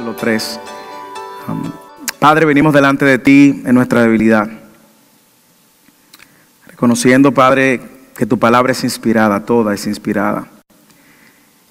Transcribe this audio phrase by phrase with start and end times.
[0.00, 0.60] capítulo 3.
[1.48, 1.72] Um,
[2.18, 4.48] Padre, venimos delante de ti en nuestra debilidad,
[6.66, 7.82] reconociendo, Padre,
[8.16, 10.46] que tu palabra es inspirada, toda es inspirada.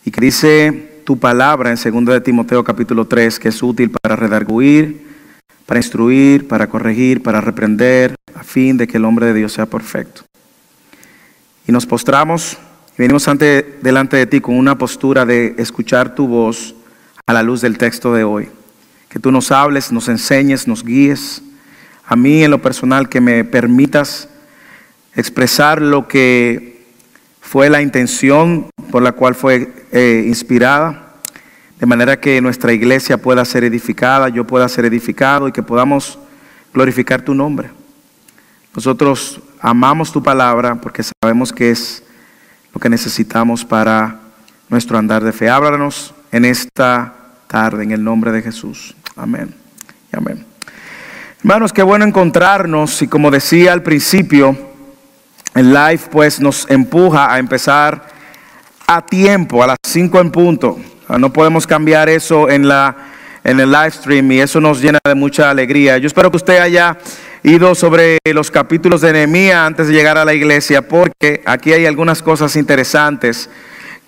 [0.06, 4.16] Y que dice tu palabra en 2 de Timoteo capítulo 3 que es útil para
[4.16, 5.08] redarguir,
[5.66, 9.66] para instruir, para corregir, para reprender, a fin de que el hombre de Dios sea
[9.66, 10.22] perfecto.
[11.66, 12.60] Y nos postramos
[12.96, 16.76] y venimos ante, delante de ti con una postura de escuchar tu voz
[17.30, 18.50] a la luz del texto de hoy.
[19.08, 21.44] Que tú nos hables, nos enseñes, nos guíes.
[22.04, 24.30] A mí en lo personal que me permitas
[25.14, 26.88] expresar lo que
[27.40, 31.18] fue la intención por la cual fue eh, inspirada,
[31.80, 36.18] de manera que nuestra iglesia pueda ser edificada, yo pueda ser edificado y que podamos
[36.74, 37.70] glorificar tu nombre.
[38.74, 42.02] Nosotros amamos tu palabra porque sabemos que es
[42.74, 44.20] lo que necesitamos para
[44.68, 45.48] nuestro andar de fe.
[45.48, 47.14] Háblanos en esta
[47.50, 48.96] tarde, en el nombre de Jesús.
[49.16, 49.54] Amén.
[50.14, 50.46] Amén.
[51.40, 54.56] Hermanos, qué bueno encontrarnos y como decía al principio,
[55.56, 58.08] el live pues nos empuja a empezar
[58.86, 60.80] a tiempo, a las 5 en punto.
[61.08, 62.96] Ah, no podemos cambiar eso en, la,
[63.44, 65.98] en el live stream y eso nos llena de mucha alegría.
[65.98, 67.00] Yo espero que usted haya
[67.42, 71.88] ido sobre los capítulos de Nehemías antes de llegar a la iglesia porque aquí hay
[71.88, 73.50] algunas cosas interesantes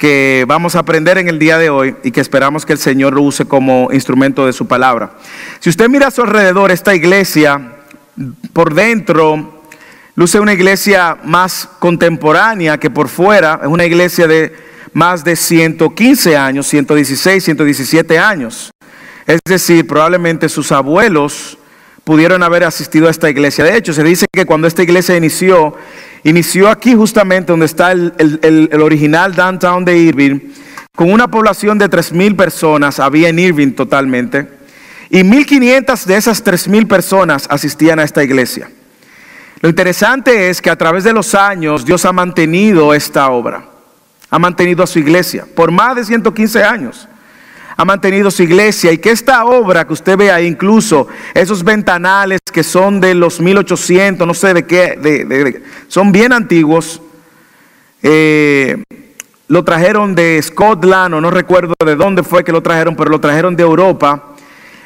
[0.01, 3.13] que vamos a aprender en el día de hoy y que esperamos que el Señor
[3.13, 5.11] lo use como instrumento de su palabra.
[5.59, 7.73] Si usted mira a su alrededor, esta iglesia
[8.51, 9.61] por dentro
[10.15, 14.55] luce una iglesia más contemporánea que por fuera, es una iglesia de
[14.91, 18.71] más de 115 años, 116, 117 años.
[19.27, 21.59] Es decir, probablemente sus abuelos
[22.03, 23.63] pudieron haber asistido a esta iglesia.
[23.63, 25.75] De hecho, se dice que cuando esta iglesia inició,
[26.23, 30.39] inició aquí justamente donde está el, original downtown de Irving,
[30.95, 34.47] con una población de 3.000 personas, había en Irving totalmente,
[35.09, 38.69] y 1.500 de esas 3.000 personas asistían a esta iglesia.
[39.61, 43.65] Lo interesante es que a través de los años Dios ha mantenido esta obra,
[44.29, 47.07] ha mantenido a su iglesia por más de 115 años
[47.81, 52.39] ha mantenido su iglesia y que esta obra que usted ve ahí, incluso esos ventanales
[52.53, 57.01] que son de los 1800, no sé de qué, son bien antiguos,
[58.03, 58.83] eh,
[59.47, 63.19] lo trajeron de Scotland o no recuerdo de dónde fue que lo trajeron, pero lo
[63.19, 64.25] trajeron de Europa.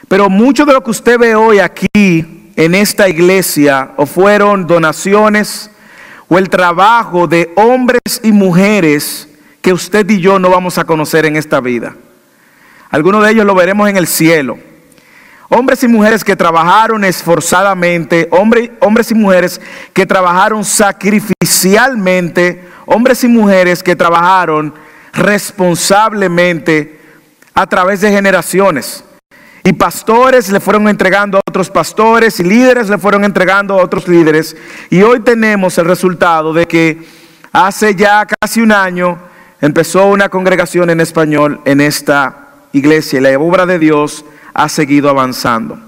[0.07, 5.69] Pero mucho de lo que usted ve hoy aquí en esta iglesia o fueron donaciones
[6.29, 9.27] o el trabajo de hombres y mujeres
[9.61, 11.97] que usted y yo no vamos a conocer en esta vida.
[12.89, 14.57] Algunos de ellos lo veremos en el cielo.
[15.49, 19.61] Hombres y mujeres que trabajaron esforzadamente, hombres, y mujeres
[19.93, 24.73] que trabajaron sacrificialmente, hombres y mujeres que trabajaron
[25.13, 26.99] responsablemente
[27.53, 29.03] a través de generaciones.
[29.63, 34.07] Y pastores le fueron entregando a otros pastores y líderes le fueron entregando a otros
[34.07, 34.55] líderes.
[34.89, 37.03] Y hoy tenemos el resultado de que
[37.51, 39.19] hace ya casi un año
[39.61, 42.44] empezó una congregación en español en esta
[42.77, 45.79] iglesia y la obra de Dios ha seguido avanzando.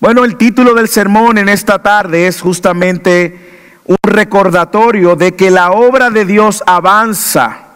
[0.00, 5.72] Bueno, el título del sermón en esta tarde es justamente un recordatorio de que la
[5.72, 7.66] obra de Dios avanza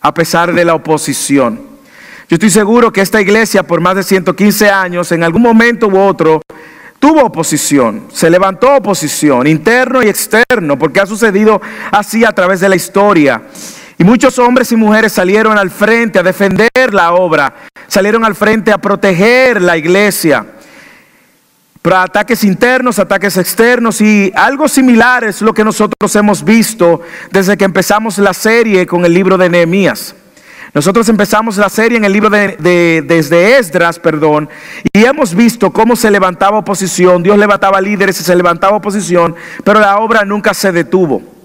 [0.00, 1.60] a pesar de la oposición.
[2.28, 5.98] Yo estoy seguro que esta iglesia por más de 115 años, en algún momento u
[5.98, 6.42] otro,
[6.98, 11.60] tuvo oposición, se levantó oposición, interno y externo, porque ha sucedido
[11.92, 13.42] así a través de la historia.
[13.98, 17.54] Y muchos hombres y mujeres salieron al frente a defender la obra,
[17.86, 20.44] salieron al frente a proteger la iglesia.
[21.80, 27.56] Para ataques internos, ataques externos y algo similar es lo que nosotros hemos visto desde
[27.56, 30.14] que empezamos la serie con el libro de Nehemías.
[30.74, 34.50] Nosotros empezamos la serie en el libro de, desde Esdras, perdón,
[34.92, 39.80] y hemos visto cómo se levantaba oposición, Dios levantaba líderes y se levantaba oposición, pero
[39.80, 41.35] la obra nunca se detuvo.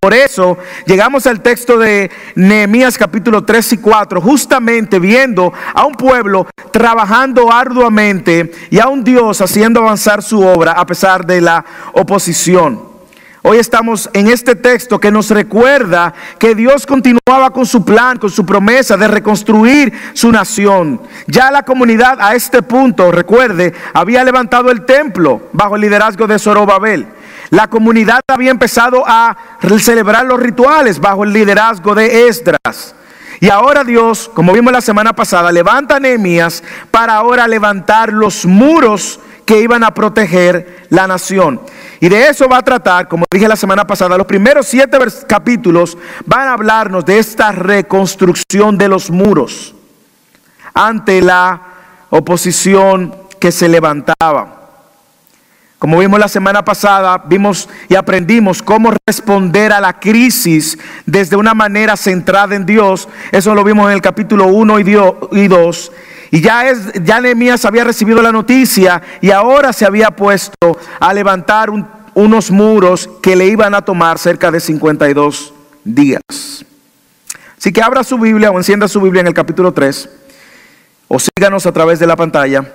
[0.00, 5.94] Por eso llegamos al texto de Nehemías capítulo 3 y 4, justamente viendo a un
[5.94, 11.64] pueblo trabajando arduamente y a un Dios haciendo avanzar su obra a pesar de la
[11.94, 12.92] oposición.
[13.44, 18.30] Hoy estamos en este texto que nos recuerda que Dios continuaba con su plan, con
[18.30, 21.00] su promesa de reconstruir su nación.
[21.26, 26.38] Ya la comunidad a este punto, recuerde, había levantado el templo bajo el liderazgo de
[26.38, 27.08] Zorobabel.
[27.52, 29.36] La comunidad había empezado a
[29.78, 32.94] celebrar los rituales bajo el liderazgo de Esdras.
[33.40, 38.46] Y ahora Dios, como vimos la semana pasada, levanta a Nehemías para ahora levantar los
[38.46, 41.60] muros que iban a proteger la nación.
[42.00, 44.96] Y de eso va a tratar, como dije la semana pasada, los primeros siete
[45.28, 49.74] capítulos van a hablarnos de esta reconstrucción de los muros.
[50.72, 51.60] ante la
[52.08, 54.61] oposición que se levantaba.
[55.82, 61.54] Como vimos la semana pasada, vimos y aprendimos cómo responder a la crisis desde una
[61.54, 63.08] manera centrada en Dios.
[63.32, 65.92] Eso lo vimos en el capítulo 1 y 2.
[66.30, 71.12] Y ya, es, ya Nehemías había recibido la noticia y ahora se había puesto a
[71.12, 71.68] levantar
[72.14, 75.52] unos muros que le iban a tomar cerca de 52
[75.82, 76.22] días.
[77.58, 80.08] Así que abra su Biblia o encienda su Biblia en el capítulo 3
[81.08, 82.72] o síganos a través de la pantalla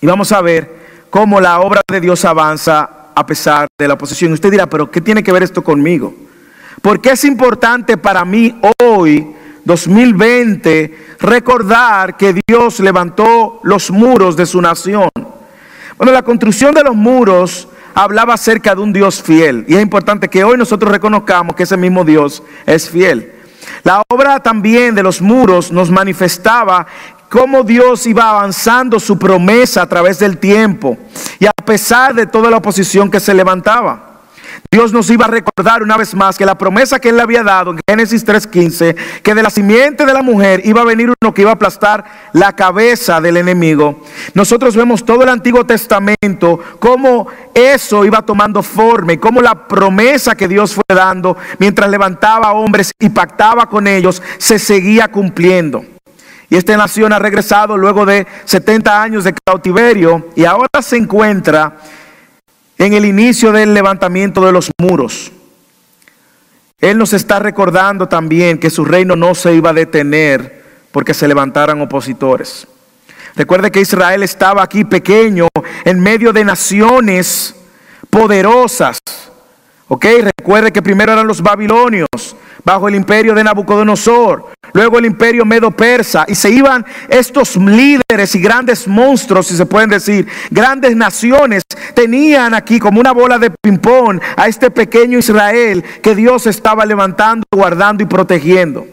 [0.00, 4.32] y vamos a ver cómo la obra de Dios avanza a pesar de la oposición.
[4.32, 6.14] Usted dirá, pero ¿qué tiene que ver esto conmigo?
[6.82, 14.60] Porque es importante para mí hoy, 2020, recordar que Dios levantó los muros de su
[14.60, 15.08] nación.
[15.96, 19.64] Bueno, la construcción de los muros hablaba acerca de un Dios fiel.
[19.66, 23.32] Y es importante que hoy nosotros reconozcamos que ese mismo Dios es fiel.
[23.82, 26.86] La obra también de los muros nos manifestaba
[27.28, 30.96] cómo Dios iba avanzando su promesa a través del tiempo
[31.38, 34.06] y a pesar de toda la oposición que se levantaba.
[34.70, 37.42] Dios nos iba a recordar una vez más que la promesa que Él le había
[37.42, 41.32] dado en Génesis 3.15, que de la simiente de la mujer iba a venir uno
[41.32, 44.02] que iba a aplastar la cabeza del enemigo.
[44.34, 50.34] Nosotros vemos todo el Antiguo Testamento, cómo eso iba tomando forma y cómo la promesa
[50.34, 55.95] que Dios fue dando mientras levantaba hombres y pactaba con ellos, se seguía cumpliendo.
[56.48, 61.76] Y esta nación ha regresado luego de 70 años de cautiverio y ahora se encuentra
[62.78, 65.32] en el inicio del levantamiento de los muros.
[66.78, 70.62] Él nos está recordando también que su reino no se iba a detener
[70.92, 72.66] porque se levantaran opositores.
[73.34, 75.48] Recuerde que Israel estaba aquí pequeño
[75.84, 77.54] en medio de naciones
[78.08, 78.98] poderosas.
[79.88, 80.06] ¿Ok?
[80.38, 82.08] Recuerde que primero eran los babilonios,
[82.64, 88.40] bajo el imperio de Nabucodonosor, luego el imperio medo-persa, y se iban estos líderes y
[88.40, 91.62] grandes monstruos, si se pueden decir, grandes naciones,
[91.94, 97.46] tenían aquí como una bola de ping-pong a este pequeño Israel que Dios estaba levantando,
[97.50, 98.86] guardando y protegiendo.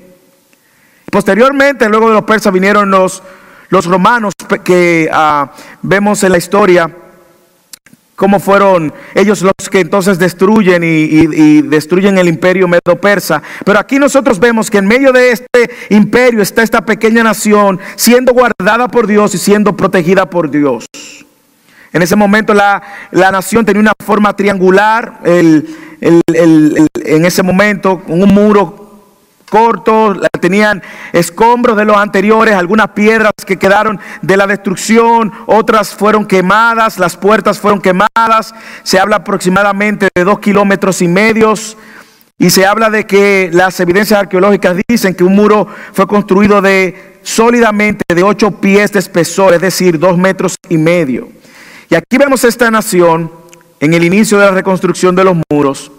[1.12, 3.22] Posteriormente, luego de los persas vinieron los,
[3.68, 4.34] los romanos
[4.64, 5.52] que ah,
[5.82, 6.90] vemos en la historia
[8.16, 13.42] cómo fueron ellos los que entonces destruyen y, destruyen el imperio medo-persa.
[13.66, 18.34] Pero aquí nosotros vemos que en medio de este imperio está esta pequeña nación siendo
[18.34, 20.86] guardada por Dios y siendo protegida por Dios.
[21.92, 22.82] En ese momento la,
[23.12, 25.66] nación tenía una forma triangular, en
[27.26, 28.83] ese momento un muro
[29.54, 36.26] cortos, tenían escombros de los anteriores, algunas piedras que quedaron de la destrucción, otras fueron
[36.26, 41.78] quemadas, las puertas fueron quemadas, se habla aproximadamente de dos kilómetros y medios.
[42.40, 47.20] Y se habla de que las evidencias arqueológicas dicen que un muro fue construido de
[47.22, 51.30] sólidamente de ocho pies de espesor, es decir, dos metros y medio.
[51.92, 53.32] Y aquí vemos esta nación
[53.80, 55.92] en el inicio de la reconstrucción de los muros.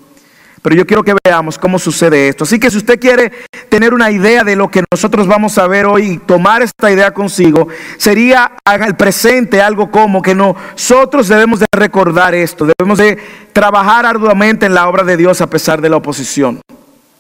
[0.65, 2.45] Pero yo quiero que veamos cómo sucede esto.
[2.45, 3.31] Así que si usted quiere
[3.69, 7.13] tener una idea de lo que nosotros vamos a ver hoy y tomar esta idea
[7.13, 7.69] consigo,
[7.99, 13.19] sería el presente algo como que nosotros debemos de recordar esto, debemos de
[13.53, 16.63] trabajar arduamente en la obra de Dios a pesar de la oposición.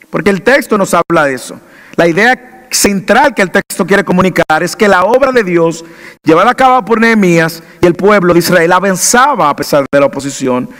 [0.09, 1.61] Porque el texto nos habla de eso.
[1.97, 5.85] La idea central que el texto quiere comunicar es que la obra de Dios
[6.23, 10.07] llevada a cabo por Nehemías y el pueblo de Israel avanzaba a pesar de la
[10.07, 10.71] oposición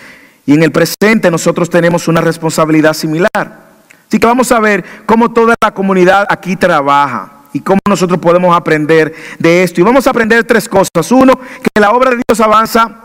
[0.47, 3.65] y en el presente nosotros tenemos una responsabilidad similar.
[4.09, 8.55] Así que vamos a ver cómo toda la comunidad aquí trabaja y cómo nosotros podemos
[8.55, 9.81] aprender de esto.
[9.81, 11.11] Y vamos a aprender tres cosas.
[11.11, 13.01] Uno, que la obra de Dios avanza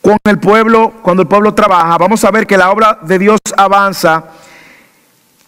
[0.00, 1.98] con el pueblo, cuando el pueblo trabaja.
[1.98, 4.24] Vamos a ver que la obra de Dios avanza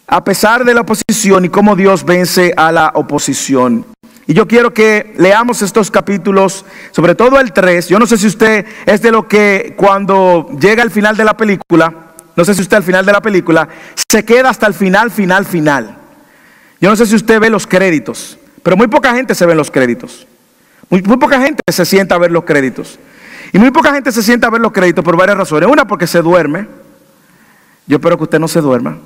[0.05, 3.92] a pesar de la oposición y cómo Dios vence a la oposición.
[4.25, 7.89] Y yo quiero que leamos estos capítulos, sobre todo el 3.
[7.89, 11.35] Yo no sé si usted es de lo que cuando llega al final de la
[11.35, 11.93] película,
[12.35, 13.67] no sé si usted al final de la película,
[14.09, 15.97] se queda hasta el final, final, final.
[16.79, 19.69] Yo no sé si usted ve los créditos, pero muy poca gente se ve los
[19.69, 20.25] créditos.
[20.89, 22.99] Muy, poca gente se sienta a ver los créditos.
[23.51, 25.69] Y muy poca gente se sienta a ver los créditos por varias razones.
[25.69, 26.67] Una, porque se duerme.
[27.87, 28.97] Yo espero que usted no se duerma.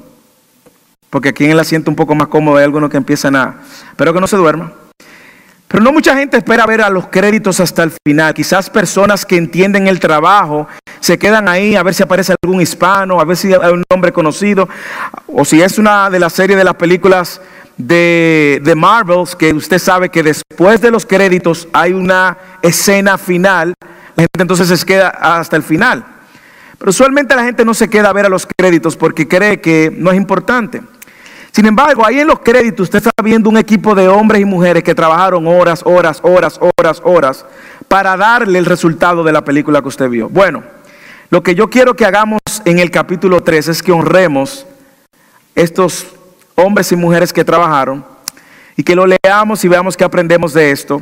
[1.10, 3.62] Porque aquí en el asiento un poco más cómodo hay algunos que empiezan a...
[3.92, 4.74] Espero que no se duerma.
[5.68, 8.34] Pero no mucha gente espera ver a los créditos hasta el final.
[8.34, 10.68] Quizás personas que entienden el trabajo
[11.02, 14.14] se quedan ahí a ver si aparece algún hispano, a ver si hay un nombre
[14.14, 14.70] conocido,
[15.28, 17.42] o si es una de las series de las películas
[17.76, 23.74] de, de Marvels, que usted sabe que después de los créditos hay una escena final,
[24.16, 26.06] la gente entonces se queda hasta el final.
[26.78, 29.94] Pero usualmente la gente no se queda a ver a los créditos porque cree que
[29.96, 30.82] no es importante.
[31.58, 34.84] Sin embargo, ahí en los créditos usted está viendo un equipo de hombres y mujeres
[34.84, 37.46] que trabajaron horas, horas, horas, horas, horas
[37.88, 40.30] para darle el resultado de la película que usted vio.
[40.30, 40.64] Bueno,
[41.32, 44.68] lo que yo quiero que hagamos en el capítulo 3 es que honremos
[45.56, 46.06] estos
[46.54, 48.06] hombres y mujeres que trabajaron
[48.76, 51.02] y que lo leamos y veamos qué aprendemos de esto.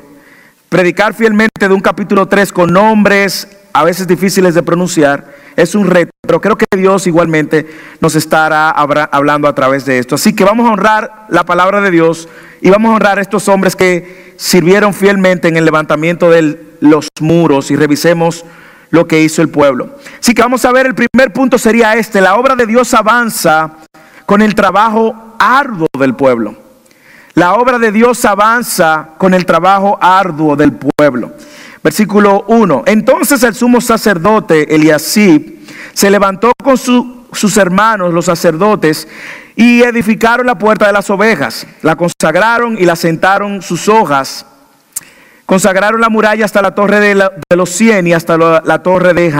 [0.76, 5.24] Predicar fielmente de un capítulo 3 con nombres a veces difíciles de pronunciar
[5.56, 7.66] es un reto, pero creo que Dios igualmente
[8.02, 10.16] nos estará hablando a través de esto.
[10.16, 12.28] Así que vamos a honrar la palabra de Dios
[12.60, 17.08] y vamos a honrar a estos hombres que sirvieron fielmente en el levantamiento de los
[17.22, 18.44] muros y revisemos
[18.90, 19.98] lo que hizo el pueblo.
[20.20, 23.78] Así que vamos a ver, el primer punto sería este, la obra de Dios avanza
[24.26, 26.65] con el trabajo arduo del pueblo.
[27.36, 31.34] La obra de Dios avanza con el trabajo arduo del pueblo.
[31.84, 32.84] Versículo 1.
[32.88, 35.60] Entonces el sumo sacerdote Eliasib
[35.94, 39.10] se levantó con sus hermanos, los sacerdotes,
[39.54, 41.68] y edificaron la puerta de las ovejas.
[41.82, 44.46] La consagraron y la sentaron sus hojas.
[45.46, 49.32] Consagraron la muralla hasta la torre de, los cien y hasta la, torre de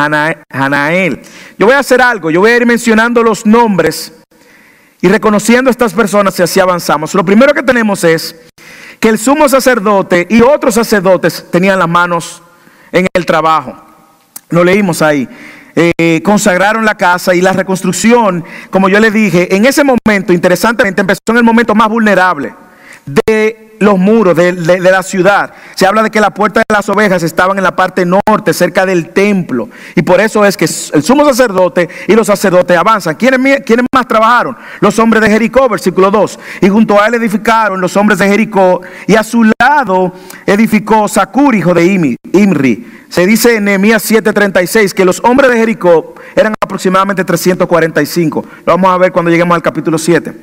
[0.50, 1.22] Hanael.
[1.58, 4.12] Yo voy a hacer algo, yo voy a ir mencionando los nombres
[5.06, 7.14] y reconociendo a estas personas y así avanzamos.
[7.14, 8.36] Lo primero que tenemos es
[9.00, 12.42] que el sumo sacerdote y otros sacerdotes tenían las manos
[12.92, 13.78] en el trabajo.
[14.50, 15.30] Lo leímos ahí.
[15.76, 21.02] Eh, consagraron la casa y la reconstrucción, como yo le dije, en ese momento, interesantemente,
[21.02, 22.56] empezó en el momento más vulnerable
[23.06, 25.54] de los muros de, la ciudad.
[25.76, 28.86] Se habla de que la puerta de las ovejas estaban en la parte norte, cerca
[28.86, 29.70] del templo.
[29.96, 33.16] Y por eso es que el sumo sacerdote y los sacerdotes avanzan.
[33.16, 34.58] ¿Quiénes, ¿Quiénes, más trabajaron?
[34.80, 36.40] Los hombres de Jericó, versículo 2.
[36.62, 38.82] Y junto a él edificaron los hombres de Jericó.
[39.08, 40.14] Y a su lado
[40.46, 41.86] edificó Sacur, hijo de
[42.34, 42.86] Imri.
[43.10, 48.46] Se dice en Nehemías 7:36 que los hombres de Jericó eran aproximadamente 345.
[48.66, 50.34] Lo vamos a ver cuando lleguemos al capítulo 7.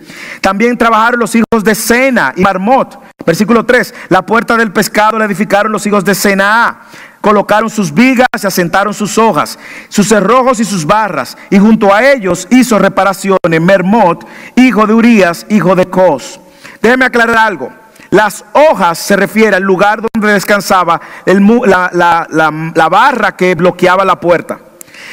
[0.40, 2.98] También trabajaron los hijos de Sena y Marmot.
[3.24, 3.94] Versículo 3.
[4.08, 6.82] La puerta del pescado la edificaron los hijos de Sena.
[7.20, 9.56] Colocaron sus vigas y asentaron sus hojas,
[9.88, 11.36] sus cerrojos y sus barras.
[11.50, 14.26] Y junto a ellos hizo reparaciones Mermot,
[14.56, 16.40] hijo de Urías, hijo de Cos.
[16.80, 17.72] Déjeme aclarar algo.
[18.10, 24.58] Las hojas se refiere al lugar donde descansaba la, barra que bloqueaba la puerta.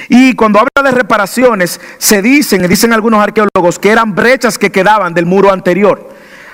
[0.10, 5.14] Y cuando habla de reparaciones, se dicen, dicen algunos arqueólogos, que eran brechas que quedaban
[5.14, 6.10] del muro anterior.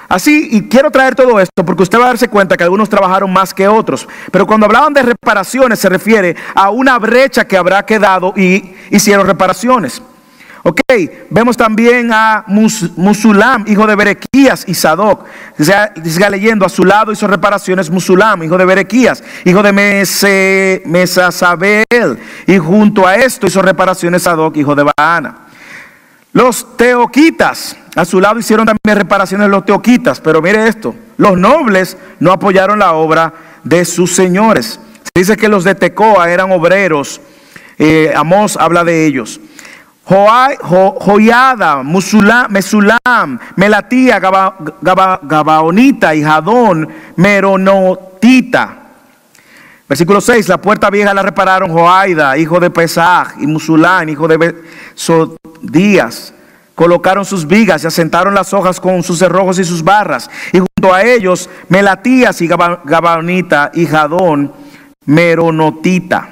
[0.07, 3.31] Así, y quiero traer todo esto porque usted va a darse cuenta que algunos trabajaron
[3.31, 4.07] más que otros.
[4.31, 9.25] Pero cuando hablaban de reparaciones se refiere a una brecha que habrá quedado y hicieron
[9.25, 10.01] reparaciones.
[10.67, 10.81] Ok,
[11.29, 15.23] vemos también a Musulam, hijo de Berequías y Sadoc.
[15.59, 21.85] Siga leyendo, a su lado hizo reparaciones Musulam, hijo de Berequías, hijo de Mesasabel.
[22.47, 25.44] Y junto a esto hizo reparaciones Sadoc, hijo de Baana.
[26.35, 30.19] Los teoquitas, a su lado hicieron también reparaciones los teoquitas.
[30.19, 34.77] Pero mire esto, los nobles no apoyaron la obra de sus señores.
[35.01, 37.21] Se dice que los de Tecoa eran obreros.
[37.77, 39.39] Eh, Amós habla de ellos.
[40.03, 48.79] Joyada, Musulam, Mesulam, Melatía, Gabaonita y Jadón, Meronotita.
[49.87, 54.37] Versículo 6, la puerta vieja la repararon Joaida, hijo de Pesaj, y Musulán, hijo de
[55.67, 56.33] Sodías.
[56.73, 60.29] Colocaron sus vigas y asentaron las hojas con sus cerrojos y sus barras.
[60.51, 64.51] Y junto a ellos, Melatías y Gabaonita y Jadón,
[65.05, 66.29] Meronotita.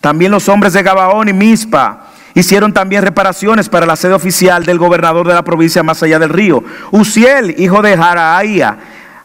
[0.00, 4.78] También los hombres de Gabaón y Mispa Hicieron también reparaciones para la sede oficial del
[4.78, 6.64] gobernador de la provincia más allá del río.
[6.90, 8.76] Uziel, hijo de Jaraía.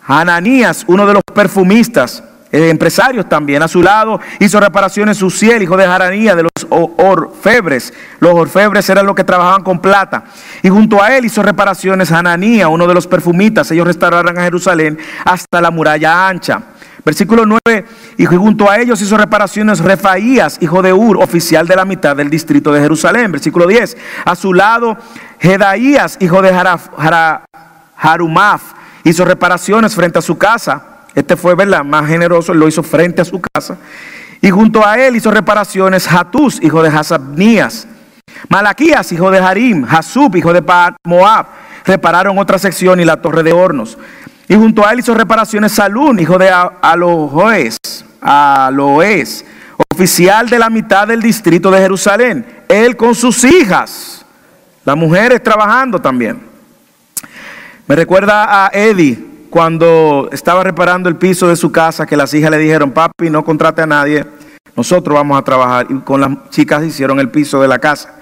[0.06, 3.62] Ananías, uno de los perfumistas, empresarios también.
[3.63, 7.94] A su lado hizo reparaciones Uziel, hijo de Jaraía, de los orfebres.
[8.20, 10.25] Los orfebres eran los que trabajaban con plata.
[10.63, 13.72] Y junto a él hizo reparaciones Hananía, uno de los perfumistas.
[13.72, 16.62] Ellos restauraron a Jerusalén hasta la muralla ancha.
[17.06, 17.86] Versículo 9,
[18.18, 22.29] y junto a ellos hizo reparaciones Refaías, hijo de Ur, oficial de la mitad del
[22.29, 23.32] distrito de Jerusalén.
[23.32, 24.98] Versículo 10, a su lado
[25.39, 26.51] Jedaías, hijo de
[27.96, 28.62] Harumaf,
[29.06, 30.88] hizo reparaciones frente a su casa.
[31.16, 31.84] Este fue, ¿verdad?
[31.84, 33.78] Más generoso, lo hizo frente a su casa.
[34.42, 37.88] Y junto a él hizo reparaciones Hatus, hijo de Hasabnías.
[38.48, 39.86] Malaquías, hijo de Harim.
[39.89, 40.63] Hasub, hijo de
[41.04, 41.48] Moab.
[41.86, 43.98] Repararon otra sección y la torre de hornos.
[44.48, 46.50] Y junto a él hizo reparaciones Salún, hijo de
[46.82, 47.78] Aloes,
[48.20, 49.46] Aloes,
[49.92, 52.63] oficial de la mitad del distrito de Jerusalén.
[52.68, 54.25] Él con sus hijas,
[54.86, 56.42] las mujeres trabajando también.
[57.86, 62.51] Me recuerda a Eddie cuando estaba reparando el piso de su casa, que las hijas
[62.51, 64.25] le dijeron, papi, no contrate a nadie,
[64.75, 65.88] nosotros vamos a trabajar.
[65.89, 68.15] Y con las chicas hicieron el piso de la casa.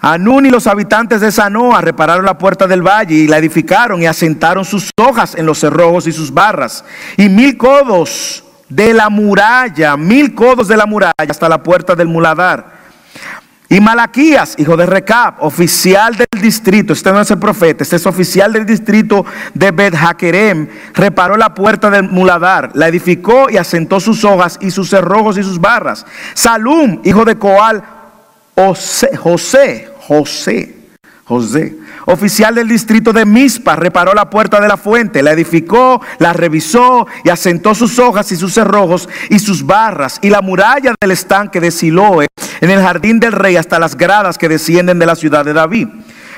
[0.00, 4.06] Anún y los habitantes de Sanoa repararon la puerta del valle y la edificaron y
[4.06, 6.84] asentaron sus hojas en los cerrojos y sus barras.
[7.16, 12.08] Y mil codos de la muralla, mil codos de la muralla hasta la puerta del
[12.08, 12.76] muladar.
[13.68, 18.06] Y Malaquías, hijo de Recab, oficial del distrito, este no es el profeta, este es
[18.06, 23.98] oficial del distrito de Bet Hakerem, reparó la puerta del muladar, la edificó y asentó
[23.98, 26.06] sus hojas y sus cerrojos y sus barras.
[26.34, 27.82] Salum, hijo de Coal,
[28.54, 29.88] José, José,
[31.24, 36.32] José, oficial del distrito de Mispa, reparó la puerta de la fuente, la edificó, la
[36.32, 41.10] revisó y asentó sus hojas y sus cerrojos y sus barras y la muralla del
[41.10, 42.28] estanque de Siloe
[42.60, 45.88] en el jardín del rey hasta las gradas que descienden de la ciudad de David.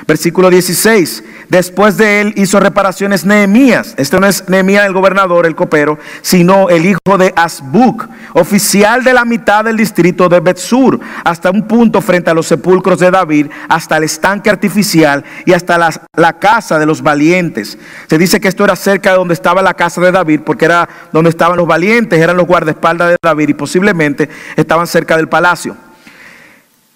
[0.07, 1.23] Versículo 16.
[1.49, 3.95] Después de él hizo reparaciones Nehemías.
[3.97, 9.13] Este no es Nehemías el gobernador, el copero, sino el hijo de Asbuk, oficial de
[9.13, 13.47] la mitad del distrito de Betsur, hasta un punto frente a los sepulcros de David,
[13.67, 17.79] hasta el estanque artificial y hasta la, la casa de los valientes.
[18.07, 20.87] Se dice que esto era cerca de donde estaba la casa de David, porque era
[21.11, 25.75] donde estaban los valientes, eran los guardaespaldas de David y posiblemente estaban cerca del palacio.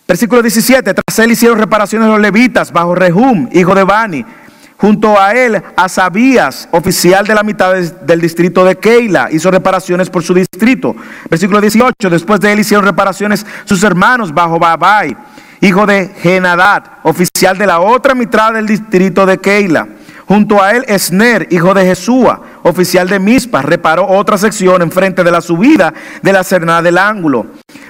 [0.08, 4.26] Versículo 17, tras él hicieron reparaciones los levitas bajo Rehum, hijo de Bani.
[4.84, 10.24] Junto a él, Asabías, oficial de la mitad del distrito de Keila, hizo reparaciones por
[10.24, 10.94] su distrito.
[11.30, 15.16] Versículo 18, después de él hicieron reparaciones sus hermanos bajo Babai,
[15.62, 19.88] hijo de Genadad, oficial de la otra mitad del distrito de Keila.
[20.28, 25.32] Junto a él, Esner, hijo de Jesúa, oficial de Mispa, reparó otra sección enfrente de
[25.32, 27.46] la subida de la cernada del ángulo.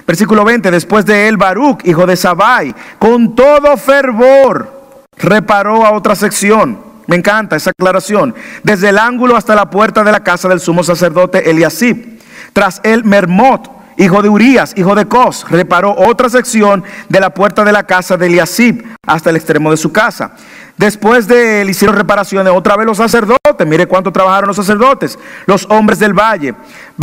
[0.06, 4.74] Versículo 20, después de él, Baruch, hijo de Sabai, con todo fervor,
[5.16, 6.83] reparó a otra sección.
[7.06, 8.34] Me encanta esa aclaración.
[8.62, 12.18] Desde el ángulo hasta la puerta de la casa del sumo sacerdote Eliasib.
[12.52, 17.64] Tras él, Mermot, hijo de Urías, hijo de Cos, reparó otra sección de la puerta
[17.64, 20.32] de la casa de Eliasib hasta el extremo de su casa.
[20.76, 23.66] Después de él hicieron reparaciones otra vez los sacerdotes.
[23.66, 25.18] Mire cuánto trabajaron los sacerdotes.
[25.46, 26.54] Los hombres del valle.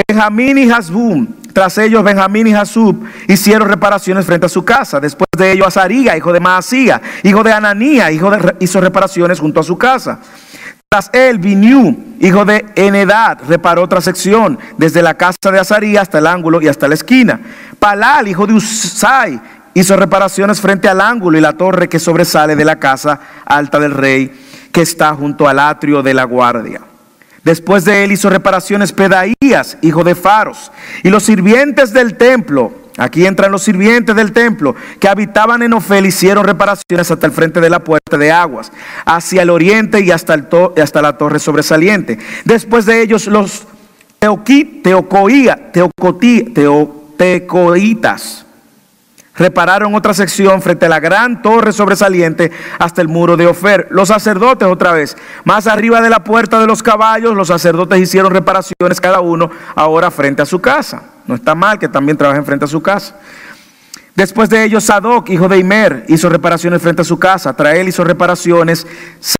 [0.07, 1.27] Benjamín y Hasbum.
[1.53, 4.99] Tras ellos Benjamín y Hasub hicieron reparaciones frente a su casa.
[4.99, 9.59] Después de ellos Azaría, hijo de Maasía, hijo de Ananía, hijo de, hizo reparaciones junto
[9.59, 10.19] a su casa.
[10.93, 16.17] Tras él, Biniú, hijo de Enedad, reparó otra sección, desde la casa de Azaría hasta
[16.17, 17.39] el ángulo y hasta la esquina.
[17.79, 19.39] Palal, hijo de Usai,
[19.73, 23.93] hizo reparaciones frente al ángulo y la torre que sobresale de la casa alta del
[23.93, 24.37] rey,
[24.73, 26.81] que está junto al atrio de la guardia.
[27.45, 30.73] Después de él hizo reparaciones Pedaías, hijo de Faros,
[31.03, 32.80] y los sirvientes del templo.
[32.97, 37.61] Aquí entran los sirvientes del templo que habitaban en Ofel, hicieron reparaciones hasta el frente
[37.61, 38.71] de la puerta de aguas,
[39.05, 40.47] hacia el oriente y hasta, el
[40.81, 42.19] hasta la torre sobresaliente.
[42.43, 43.65] Después de ellos los
[44.19, 46.53] teoquí, teocoía, teocotí,
[49.35, 53.87] repararon otra sección frente a la gran torre sobresaliente hasta el muro de Ofer.
[53.89, 58.33] Los sacerdotes otra vez, más arriba de la puerta de los caballos, los sacerdotes hicieron
[58.33, 61.03] reparaciones cada uno ahora frente a su casa.
[61.31, 63.15] No está mal que también trabajen frente a su casa.
[64.15, 67.55] Después de ellos, Sadoc, hijo de Imer, hizo reparaciones frente a su casa.
[67.55, 68.85] Trael hizo reparaciones.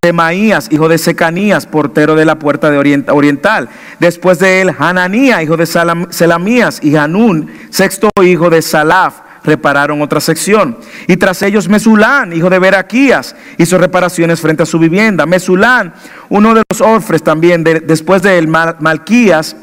[0.02, 2.78] Semaías, hijo de Secanías, portero de la puerta de
[3.10, 3.68] oriental.
[4.00, 10.22] Después de él, Hananía, hijo de Selamías, y Hanún, sexto hijo de Salaf repararon otra
[10.22, 10.78] sección.
[11.08, 15.26] Y tras ellos Mesulán, hijo de Beraquías, hizo reparaciones frente a su vivienda.
[15.26, 15.94] Mesulán,
[16.30, 19.58] uno de los orfres también, después de él, Malquías,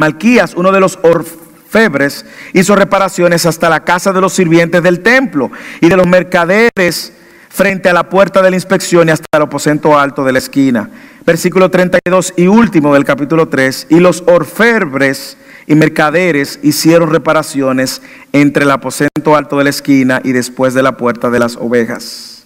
[0.00, 5.50] Malquías, uno de los orfebres, hizo reparaciones hasta la casa de los sirvientes del templo
[5.82, 7.12] y de los mercaderes
[7.50, 10.88] frente a la puerta de la inspección y hasta el aposento alto de la esquina.
[11.26, 13.88] Versículo 32 y último del capítulo 3.
[13.90, 15.36] Y los orfebres
[15.66, 18.00] y mercaderes hicieron reparaciones
[18.32, 22.44] entre el aposento alto de la esquina y después de la puerta de las ovejas.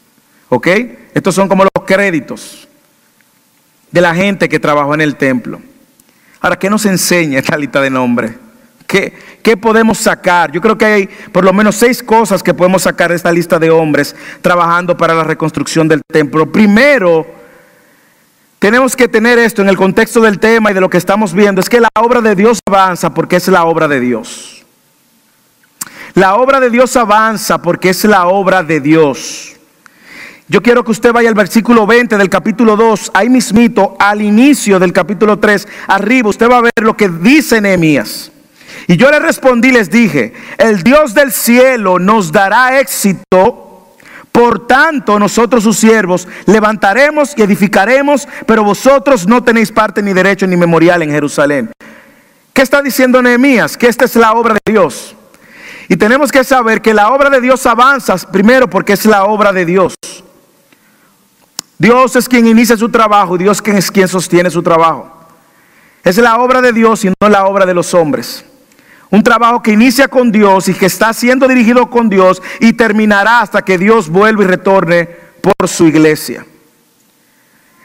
[0.48, 0.66] ¿Ok?
[1.14, 2.66] Estos son como los créditos
[3.92, 5.60] de la gente que trabajó en el templo.
[6.44, 8.32] Ahora, ¿qué nos enseña esta lista de nombres?
[8.86, 10.52] ¿Qué, ¿Qué, podemos sacar?
[10.52, 13.58] Yo creo que hay por lo menos seis cosas que podemos sacar de esta lista
[13.58, 16.52] de hombres trabajando para la reconstrucción del templo.
[16.52, 17.26] Primero,
[18.58, 21.62] tenemos que tener esto en el contexto del tema y de lo que estamos viendo.
[21.62, 24.66] Es que la obra de Dios avanza porque es la obra de Dios.
[26.12, 29.53] La obra de Dios avanza porque es la obra de Dios.
[30.46, 34.78] Yo quiero que usted vaya al versículo 20 del capítulo 2, ahí mismito, al inicio
[34.78, 38.30] del capítulo 3, arriba, usted va a ver lo que dice Nehemías.
[38.86, 43.64] Y yo le respondí, les dije, el Dios del cielo nos dará éxito
[44.34, 50.44] por tanto, nosotros sus siervos levantaremos y edificaremos, pero vosotros no tenéis parte ni derecho
[50.48, 51.70] ni memorial en Jerusalén.
[52.52, 53.76] ¿Qué está diciendo Nehemías?
[53.76, 55.14] Que esta es la obra de Dios.
[55.88, 59.52] Y tenemos que saber que la obra de Dios avanza primero porque es la obra
[59.52, 59.94] de Dios.
[61.78, 65.10] Dios es quien inicia su trabajo, Dios es quien sostiene su trabajo.
[66.02, 68.44] Es la obra de Dios y no la obra de los hombres.
[69.10, 73.40] Un trabajo que inicia con Dios y que está siendo dirigido con Dios y terminará
[73.40, 75.06] hasta que Dios vuelva y retorne
[75.40, 76.44] por su iglesia.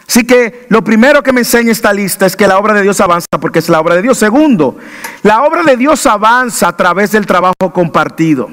[0.08, 2.99] Así que lo primero que me enseña esta lista es que la obra de Dios
[2.99, 4.17] avanza porque es la obra de Dios.
[4.17, 4.78] Segundo,
[5.21, 8.49] la obra de Dios avanza a través del trabajo compartido.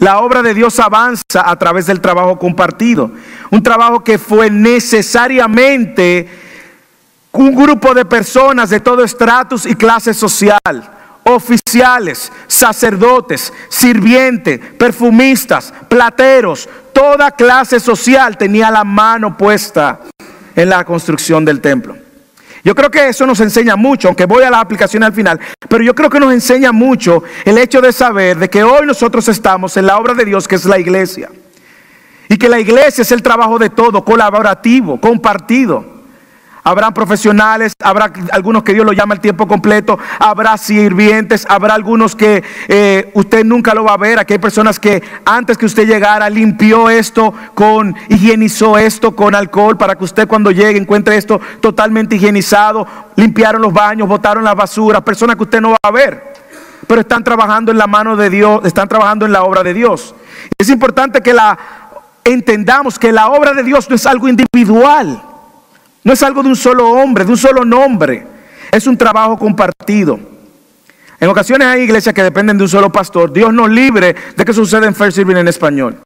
[0.00, 3.12] La obra de Dios avanza a través del trabajo compartido.
[3.50, 6.28] Un trabajo que fue necesariamente
[7.32, 10.58] un grupo de personas de todo estratus y clase social
[11.22, 20.00] oficiales, sacerdotes, sirvientes, perfumistas, plateros, toda clase social tenía la mano puesta
[20.56, 21.96] en la construcción del templo.
[22.62, 25.82] Yo creo que eso nos enseña mucho, aunque voy a la aplicación al final, pero
[25.82, 29.76] yo creo que nos enseña mucho el hecho de saber de que hoy nosotros estamos
[29.76, 31.30] en la obra de Dios que es la iglesia.
[32.28, 35.99] Y que la iglesia es el trabajo de todo, colaborativo, compartido.
[36.62, 42.14] Habrá profesionales, habrá algunos que Dios lo llama el tiempo completo, habrá sirvientes, habrá algunos
[42.14, 44.18] que eh, usted nunca lo va a ver.
[44.18, 49.78] Aquí hay personas que antes que usted llegara limpió esto con, higienizó esto con alcohol
[49.78, 52.86] para que usted cuando llegue encuentre esto totalmente higienizado.
[53.16, 56.34] Limpiaron los baños, botaron la basura, personas que usted no va a ver.
[56.86, 60.14] Pero están trabajando en la mano de Dios, están trabajando en la obra de Dios.
[60.58, 61.58] Es importante que la
[62.24, 65.22] entendamos que la obra de Dios no es algo individual.
[66.02, 68.26] No es algo de un solo hombre, de un solo nombre.
[68.72, 70.18] Es un trabajo compartido.
[71.18, 73.32] En ocasiones hay iglesias que dependen de un solo pastor.
[73.32, 75.98] Dios nos libre de que suceda en First Serving en español.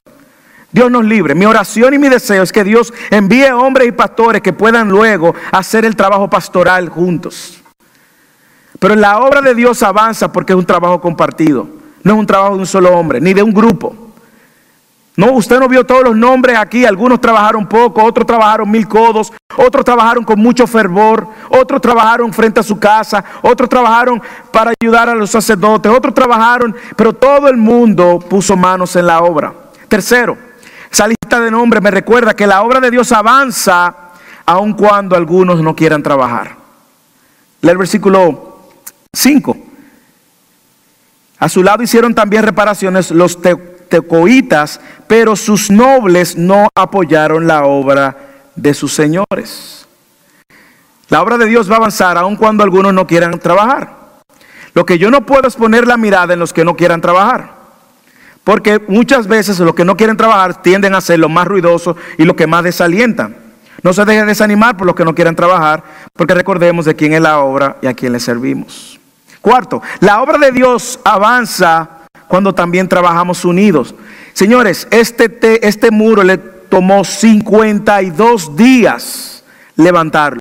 [0.71, 1.35] Dios nos libre.
[1.35, 5.33] Mi oración y mi deseo es que Dios envíe hombres y pastores que puedan luego
[5.51, 7.61] hacer el trabajo pastoral juntos.
[8.79, 11.65] Pero la obra de Dios avanza porque es un trabajo compartido.
[12.03, 14.04] No es un trabajo de un solo hombre, ni de un grupo.
[15.17, 16.83] No, usted no vio todos los nombres aquí.
[16.83, 22.59] Algunos trabajaron poco, otros trabajaron mil codos, otros trabajaron con mucho fervor, otros trabajaron frente
[22.59, 27.55] a su casa, otros trabajaron para ayudar a los sacerdotes, otros trabajaron, pero todo el
[27.55, 29.53] mundo puso manos en la obra.
[29.87, 30.37] Tercero,
[30.91, 33.95] esa lista de nombres me recuerda que la obra de Dios avanza
[34.45, 36.55] aun cuando algunos no quieran trabajar.
[37.61, 38.59] Lee el versículo
[39.13, 39.57] 5.
[41.39, 43.41] A su lado hicieron también reparaciones los
[43.87, 48.17] tecoitas, pero sus nobles no apoyaron la obra
[48.55, 49.87] de sus señores.
[51.09, 54.05] La obra de Dios va a avanzar aun cuando algunos no quieran trabajar.
[54.73, 57.53] Lo que yo no puedo es poner la mirada en los que no quieran trabajar.
[58.43, 62.25] Porque muchas veces los que no quieren trabajar tienden a ser lo más ruidoso y
[62.25, 63.37] lo que más desalientan.
[63.81, 67.21] No se deje desanimar por los que no quieran trabajar, porque recordemos de quién es
[67.21, 68.99] la obra y a quién le servimos.
[69.41, 73.95] Cuarto, la obra de Dios avanza cuando también trabajamos unidos.
[74.33, 79.43] Señores, este, este muro le tomó 52 días
[79.75, 80.39] levantarlo.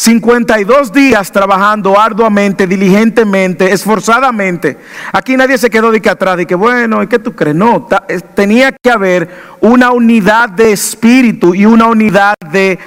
[0.00, 4.78] 52 días trabajando arduamente, diligentemente, esforzadamente.
[5.12, 7.54] Aquí nadie se quedó de que atrás, de que bueno, ¿y qué tú crees?
[7.54, 7.86] No,
[8.34, 9.28] tenía que haber
[9.60, 12.78] una unidad de espíritu y una unidad de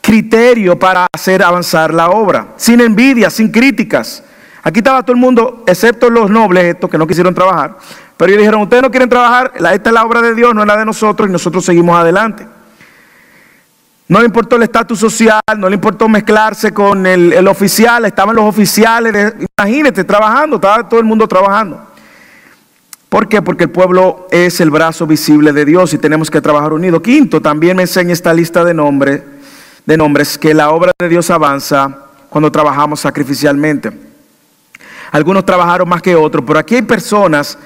[0.00, 4.24] criterio para hacer avanzar la obra, sin envidia, sin críticas.
[4.62, 7.76] Aquí estaba todo el mundo, excepto los nobles, estos que no quisieron trabajar.
[8.16, 10.68] Pero ellos dijeron, ustedes no quieren trabajar, esta es la obra de Dios, no es
[10.68, 12.46] la de nosotros, y nosotros seguimos adelante.
[14.06, 18.44] No le importó el estatus social, no le importó mezclarse con el, oficial, estaban los
[18.44, 21.88] oficiales, imagínate, trabajando, estaba todo el mundo trabajando.
[23.08, 23.42] ¿Por qué?
[23.42, 27.02] Porque el pueblo es el brazo visible de Dios y tenemos que trabajar unidos.
[27.02, 29.22] Quinto, también me enseña esta lista de nombres,
[29.84, 34.11] de nombres que la obra de Dios avanza cuando trabajamos sacrificialmente.
[35.12, 37.58] Algunos trabajaron más que otros, pero aquí hay personas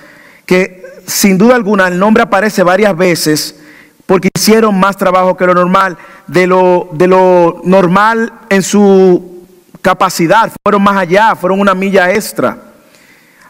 [0.45, 3.61] que sin duda alguna el nombre aparece varias veces
[4.05, 9.47] porque hicieron más trabajo que lo normal, de lo, de lo normal en su
[9.81, 12.59] capacidad, fueron más allá, fueron una milla extra.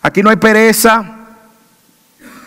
[0.02, 1.04] Aquí no hay pereza,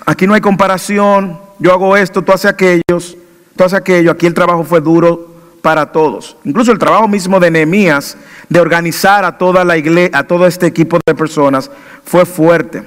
[0.05, 3.17] aquí no hay comparación, yo hago esto, tú haces aquellos,
[3.55, 5.28] tú haces aquello, aquí el trabajo fue duro,
[5.61, 6.37] para todos.
[6.43, 8.17] Incluso el trabajo mismo de Nehemías
[8.47, 11.69] de organizar a toda la iglesia, a todo este equipo de personas
[12.03, 12.83] fue fuerte.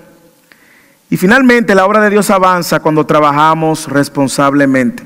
[1.11, 5.02] Y finalmente la obra de Dios avanza cuando trabajamos responsablemente.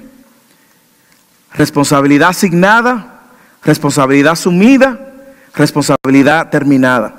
[1.53, 3.23] Responsabilidad asignada,
[3.65, 4.99] responsabilidad asumida,
[5.55, 7.15] responsabilidad terminada.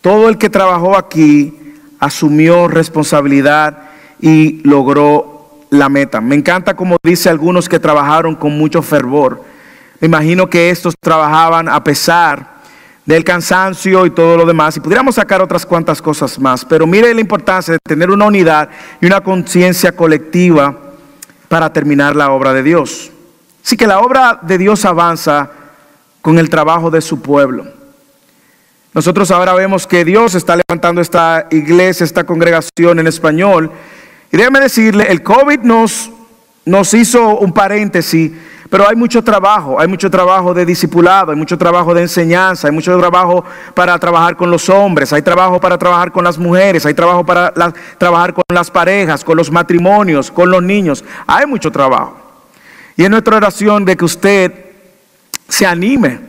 [0.00, 5.31] Todo el que trabajó aquí asumió responsabilidad y logró
[5.72, 6.20] la meta.
[6.20, 9.42] Me encanta como dice algunos que trabajaron con mucho fervor.
[10.00, 12.52] Me imagino que estos trabajaban a pesar
[13.06, 14.76] del cansancio y todo lo demás.
[14.76, 16.64] Y pudiéramos sacar otras cuantas cosas más.
[16.66, 18.68] Pero mire la importancia de tener una unidad
[19.00, 20.76] y una conciencia colectiva
[21.48, 23.10] para terminar la obra de Dios.
[23.64, 25.50] Así que la obra de Dios avanza
[26.20, 27.64] con el trabajo de su pueblo.
[28.92, 33.72] Nosotros ahora vemos que Dios está levantando esta iglesia, esta congregación en español.
[34.32, 36.10] Y déjame decirle, el COVID nos,
[36.64, 38.32] nos hizo un paréntesis
[38.72, 42.72] pero hay mucho trabajo, hay mucho trabajo de discipulado, hay mucho trabajo de enseñanza, hay
[42.72, 46.94] mucho trabajo para trabajar con los hombres, hay trabajo para trabajar con las mujeres, hay
[46.94, 47.52] trabajo para
[47.98, 51.04] trabajar con las parejas, con los matrimonios, con los niños.
[51.26, 52.16] Hay mucho trabajo.
[52.96, 54.54] Y es nuestra oración de que usted
[55.46, 56.20] se anime.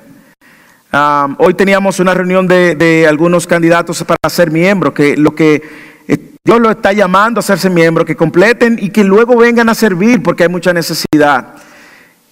[1.38, 6.60] hoy teníamos una reunión de, de algunos candidatos para ser miembros, que lo que Dios
[6.60, 10.44] lo está llamando a hacerse miembro, que completen y que luego vengan a servir porque
[10.44, 11.56] hay mucha necesidad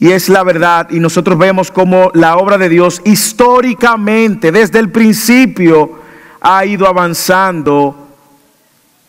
[0.02, 0.90] y es la verdad.
[0.90, 6.02] Y nosotros vemos como la obra de Dios históricamente, desde el principio,
[6.42, 8.10] ha ido avanzando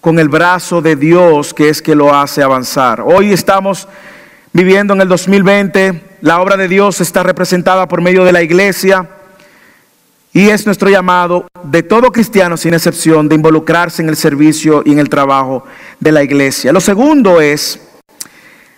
[0.03, 3.01] con el brazo de Dios que es que lo hace avanzar.
[3.01, 3.89] Hoy estamos
[4.53, 9.09] viviendo en el 2020, la obra de Dios está representada por medio de la iglesia
[10.33, 14.93] y es nuestro llamado de todo cristiano sin excepción de involucrarse en el servicio y
[14.93, 15.65] en el trabajo
[16.01, 16.73] de la iglesia.
[16.73, 17.81] Lo segundo es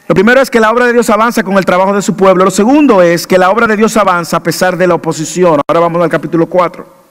[0.06, 2.44] lo primero es que la obra de Dios avanza con el trabajo de su pueblo.
[2.44, 5.62] Lo segundo es que la obra de Dios avanza a pesar de la oposición.
[5.66, 7.04] Ahora vamos al capítulo 4.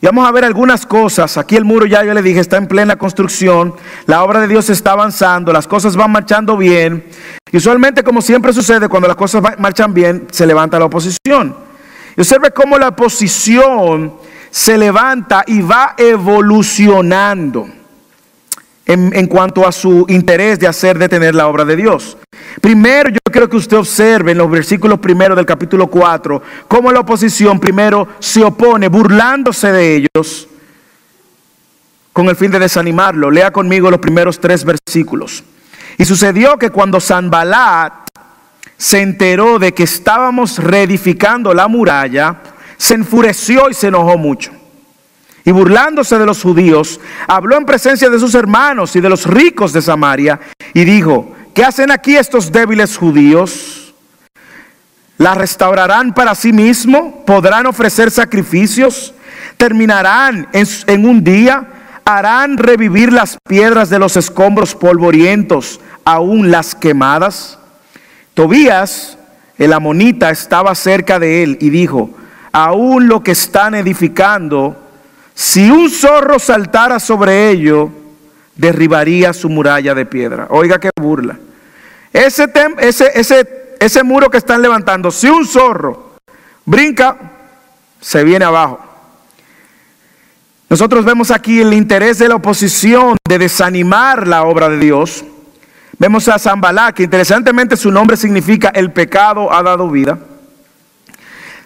[0.00, 1.36] Y vamos a ver algunas cosas.
[1.36, 3.74] Aquí el muro ya yo le dije está en plena construcción.
[4.06, 5.52] La obra de Dios está avanzando.
[5.52, 7.04] Las cosas van marchando bien.
[7.52, 11.67] Y usualmente como siempre sucede cuando las cosas marchan bien, se levanta la oposición.
[12.18, 14.14] Observe cómo la oposición
[14.50, 17.68] se levanta y va evolucionando
[18.84, 22.16] en, cuanto a su interés de hacer detener la obra de Dios.
[22.60, 27.00] Primero, yo quiero que usted observe en los versículos primeros del capítulo 4 cómo la
[27.00, 30.48] oposición primero se opone burlándose de ellos
[32.12, 33.30] con el fin de desanimarlo.
[33.30, 35.44] Lea conmigo los primeros tres versículos.
[35.98, 38.07] Y sucedió que cuando Sanbalat
[38.78, 42.36] se enteró de que estábamos reedificando la muralla,
[42.78, 44.52] se enfureció y se enojó mucho
[45.48, 49.72] y burlándose de los judíos, habló en presencia de sus hermanos y de los ricos
[49.72, 50.38] de Samaria
[50.74, 53.94] y dijo, ¿qué hacen aquí estos débiles judíos?
[55.16, 57.24] ¿La restaurarán para sí mismo?
[57.24, 59.14] ¿Podrán ofrecer sacrificios?
[59.56, 61.66] ¿Terminarán en, un día?
[62.04, 67.58] ¿Harán revivir las piedras de los escombros polvorientos, aún las quemadas?
[68.38, 69.18] Tobías,
[69.58, 72.10] el amonita, estaba cerca de él y dijo,
[72.52, 74.76] aún lo que están edificando,
[75.34, 77.90] si un zorro saltara sobre ello,
[78.54, 80.46] derribaría su muralla de piedra.
[80.50, 81.36] Oiga qué burla.
[82.12, 82.48] Ese,
[82.78, 86.12] ese, ese, ese muro que están levantando, si un zorro
[86.64, 87.16] brinca,
[88.00, 88.78] se viene abajo.
[90.70, 95.24] Nosotros vemos aquí el interés de la oposición de desanimar la obra de Dios.
[95.98, 100.18] Vemos a Zambalá, que interesantemente su nombre significa el pecado ha dado vida.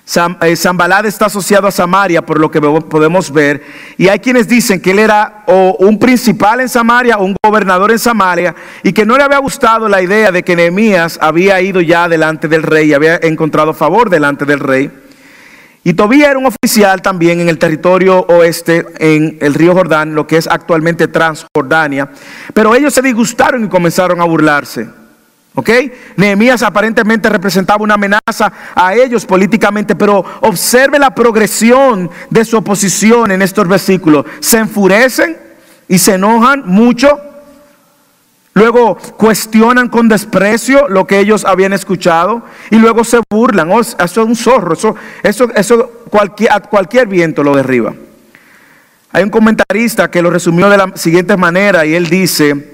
[0.04, 3.62] Zambalad eh, está asociado a Samaria, por lo que podemos ver.
[3.96, 7.98] Y hay quienes dicen que él era un principal en Samaria o un gobernador en
[7.98, 12.08] Samaria y que no le había gustado la idea de que Nehemías había ido ya
[12.08, 14.90] delante del rey y había encontrado favor delante del rey.
[15.84, 20.26] Y Tobía era un oficial también en el territorio oeste, en el río Jordán, lo
[20.26, 22.10] que es actualmente Transjordania.
[22.54, 24.88] Pero ellos se disgustaron y comenzaron a burlarse.
[25.54, 25.68] ¿Ok?
[26.16, 33.32] Nehemías aparentemente representaba una amenaza a ellos políticamente, pero observe la progresión de su oposición
[33.32, 34.24] en estos versículos.
[34.40, 35.36] Se enfurecen
[35.88, 37.31] y se enojan mucho.
[38.54, 43.70] Luego cuestionan con desprecio lo que ellos habían escuchado y luego se burlan.
[43.70, 47.94] Oh, eso es un zorro, eso, eso, eso cualquier, cualquier viento lo derriba.
[49.10, 52.72] Hay un comentarista que lo resumió de la siguiente manera y él dice,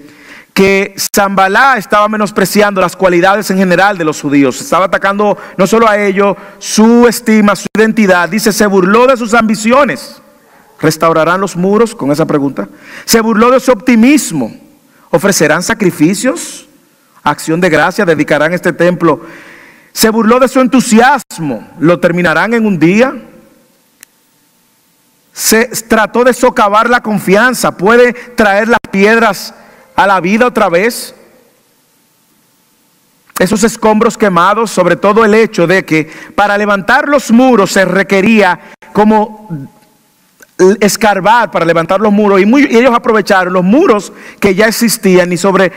[0.58, 5.88] que Zambalá estaba menospreciando las cualidades en general de los judíos, estaba atacando no solo
[5.88, 10.20] a ellos, su estima, su identidad, dice, se burló de sus ambiciones.
[10.80, 12.68] ¿Restaurarán los muros con esa pregunta?
[13.04, 14.52] Se burló de su optimismo.
[15.11, 16.66] ¿Ofrecerán sacrificios?
[17.23, 19.21] Acción de gracia, dedicarán este templo.
[19.92, 21.68] Se burló de su entusiasmo.
[21.79, 23.14] ¿Lo terminarán en un día?
[25.33, 27.77] Se trató de socavar la confianza.
[27.77, 29.55] Puede traer las piedras
[29.97, 31.14] a la vida otra vez.
[33.38, 38.59] Esos escombros quemados, sobre todo el hecho de que para levantar los muros se requería
[38.92, 39.49] como
[40.81, 45.73] escarbar para levantar los muros y, ellos aprovecharon los muros que ya existían y sobre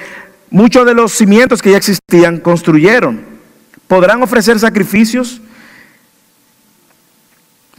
[0.50, 3.22] muchos de los cimientos que ya existían construyeron.
[3.88, 5.42] ¿Podrán ofrecer sacrificios?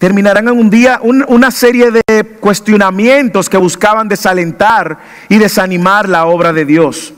[0.03, 6.53] terminarán en un día una serie de cuestionamientos que buscaban desalentar y desanimar la obra
[6.53, 7.15] de Dios.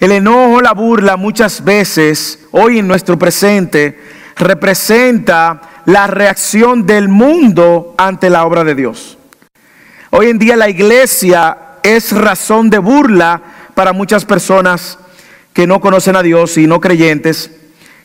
[0.00, 3.98] El enojo, la burla muchas veces, hoy en nuestro presente,
[4.36, 9.18] representa la reacción del mundo ante la obra de Dios.
[10.10, 13.42] Hoy en día la iglesia es razón de burla
[13.74, 14.98] para muchas personas
[15.52, 17.50] que no conocen a Dios y no creyentes,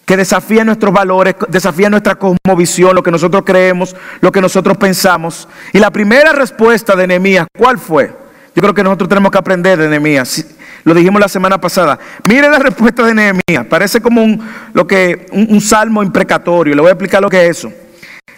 [0.05, 5.47] que desafían nuestros valores, desafían nuestra cosmovisión, lo que nosotros creemos, lo que nosotros pensamos.
[5.71, 8.07] Y la primera respuesta de Nehemías, ¿cuál fue?
[8.55, 10.45] Yo creo que nosotros tenemos que aprender de Nehemías.
[10.83, 11.99] Lo dijimos la semana pasada.
[12.27, 13.65] Mire la respuesta de Nehemías.
[13.69, 14.41] Parece como un,
[14.73, 16.75] lo que, un, salmo imprecatorio.
[16.75, 17.71] Le voy a explicar lo que es eso.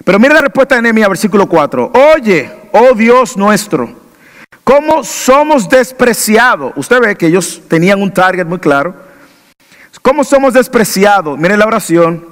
[0.04, 1.92] Pero mire la respuesta de Nehemías, versículo 4.
[2.16, 3.94] Oye, oh Dios nuestro,
[4.64, 6.74] cómo somos despreciados.
[6.76, 8.96] Usted ve que ellos tenían un target muy claro.
[10.02, 11.38] Cómo somos despreciados.
[11.38, 12.26] Mire la oración.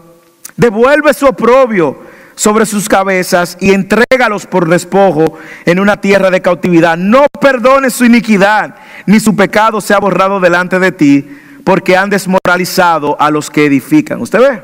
[0.56, 2.09] Devuelve su oprobio
[2.40, 6.96] sobre sus cabezas y entrégalos por despojo en una tierra de cautividad.
[6.96, 8.76] No perdones su iniquidad,
[9.06, 14.22] ni su pecado sea borrado delante de ti, porque han desmoralizado a los que edifican.
[14.22, 14.64] ¿Usted ve?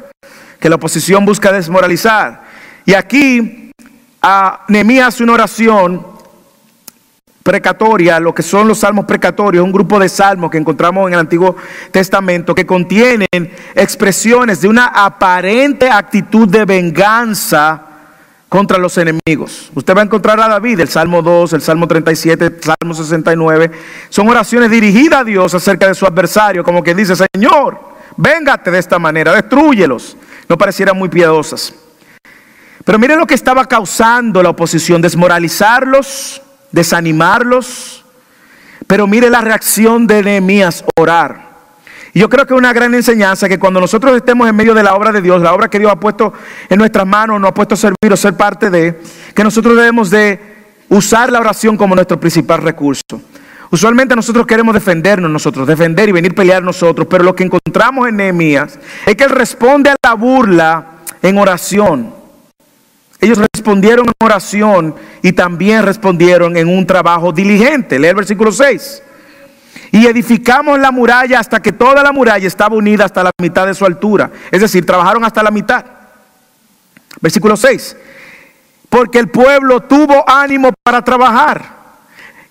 [0.58, 2.44] Que la oposición busca desmoralizar.
[2.86, 3.72] Y aquí
[4.22, 6.15] a Nehemías hace una oración
[7.46, 11.20] precatoria, lo que son los salmos precatorios, un grupo de salmos que encontramos en el
[11.20, 11.56] Antiguo
[11.92, 13.28] Testamento que contienen
[13.76, 17.84] expresiones de una aparente actitud de venganza
[18.50, 19.70] contra los enemigos.
[19.76, 23.72] Usted va a encontrar a David, el Salmo 2, el Salmo 37, el Salmo 69.
[24.10, 27.80] Son oraciones dirigidas a Dios acerca de su adversario, como que dice, Señor,
[28.18, 30.18] véngate de esta manera, destruyelos.
[30.50, 31.76] No parecieran muy piadosas.
[32.84, 36.42] Pero miren lo que estaba causando la oposición, desmoralizarlos,
[36.76, 38.04] desanimarlos.
[38.86, 41.56] Pero mire la reacción de Nehemías, orar.
[42.14, 44.84] Y yo creo que es una gran enseñanza que cuando nosotros estemos en medio de
[44.84, 46.34] la obra de Dios, la obra que Dios ha puesto
[46.70, 49.02] en nuestras manos, nos ha puesto a servir o ser parte de,
[49.34, 50.40] que nosotros debemos de
[50.90, 53.22] usar la oración como nuestro principal recurso.
[53.72, 58.08] Usualmente nosotros queremos defendernos nosotros, defender y venir a pelear nosotros, pero lo que encontramos
[58.08, 60.86] en Nehemías es que él responde a la burla
[61.22, 62.15] en oración.
[63.20, 67.98] Ellos respondieron en oración y también respondieron en un trabajo diligente.
[67.98, 69.04] Lee el versículo 6.
[69.92, 73.74] Y edificamos la muralla hasta que toda la muralla estaba unida hasta la mitad de
[73.74, 74.30] su altura.
[74.52, 75.86] Es decir, trabajaron hasta la mitad.
[77.22, 77.96] Versículo 6.
[78.90, 81.76] Porque el pueblo tuvo ánimo para trabajar.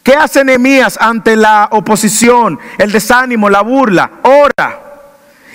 [0.03, 4.11] ¿Qué hace Nehemías ante la oposición, el desánimo, la burla?
[4.23, 4.84] Ora.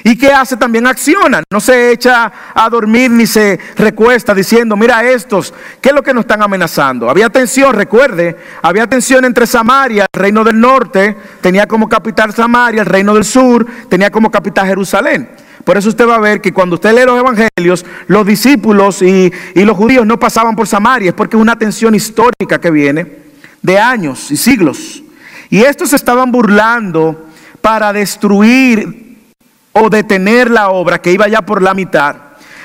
[0.03, 0.57] ¿Y qué hace?
[0.57, 1.43] También acciona.
[1.51, 6.13] No se echa a dormir ni se recuesta diciendo, mira estos, ¿qué es lo que
[6.13, 7.09] nos están amenazando?
[7.09, 12.81] Había tensión, recuerde, había tensión entre Samaria, el reino del norte, tenía como capital Samaria,
[12.81, 15.29] el reino del sur, tenía como capital Jerusalén.
[15.63, 19.31] Por eso usted va a ver que cuando usted lee los evangelios, los discípulos y,
[19.53, 23.19] y los judíos no pasaban por Samaria, es porque es una tensión histórica que viene
[23.62, 25.03] de años y siglos.
[25.49, 27.27] Y estos se estaban burlando
[27.62, 29.09] para destruir
[29.73, 32.15] o detener la obra que iba ya por la mitad,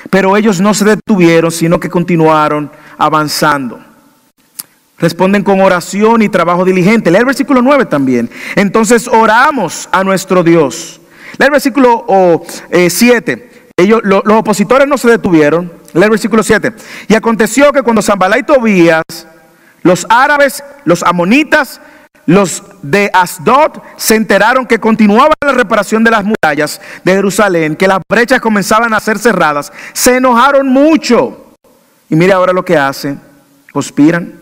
[0.09, 3.79] pero ellos no se detuvieron, sino que continuaron avanzando.
[4.97, 7.11] Responden con oración y trabajo diligente.
[7.11, 8.29] Lee el versículo 9 también.
[8.55, 11.01] Entonces oramos a nuestro Dios.
[11.37, 12.05] Lee el versículo
[12.71, 13.31] 7.
[13.33, 15.71] Eh, ellos, los opositores no se detuvieron.
[15.93, 16.71] Lee el versículo 7.
[17.09, 19.03] Y aconteció que cuando Zambalá y Tobías,
[19.83, 21.81] los árabes, los amonitas
[22.25, 27.87] los de Asdod se enteraron que continuaba la reparación de las murallas de Jerusalén, que
[27.87, 29.71] las brechas comenzaban a ser cerradas.
[29.93, 31.53] Se enojaron mucho.
[32.09, 33.19] Y mire ahora lo que hacen.
[33.71, 34.33] Conspiran.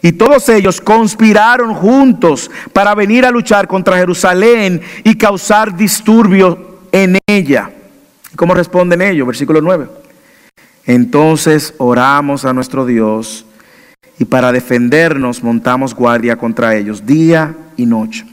[0.00, 7.18] Y todos ellos conspiraron juntos para venir a luchar contra Jerusalén y causar disturbio en
[7.26, 7.70] ella.
[8.34, 9.26] ¿Cómo responden ellos?
[9.26, 9.86] Versículo 9.
[10.86, 13.46] Entonces oramos a nuestro Dios
[14.18, 18.26] y para defendernos montamos guardia contra ellos día y noche.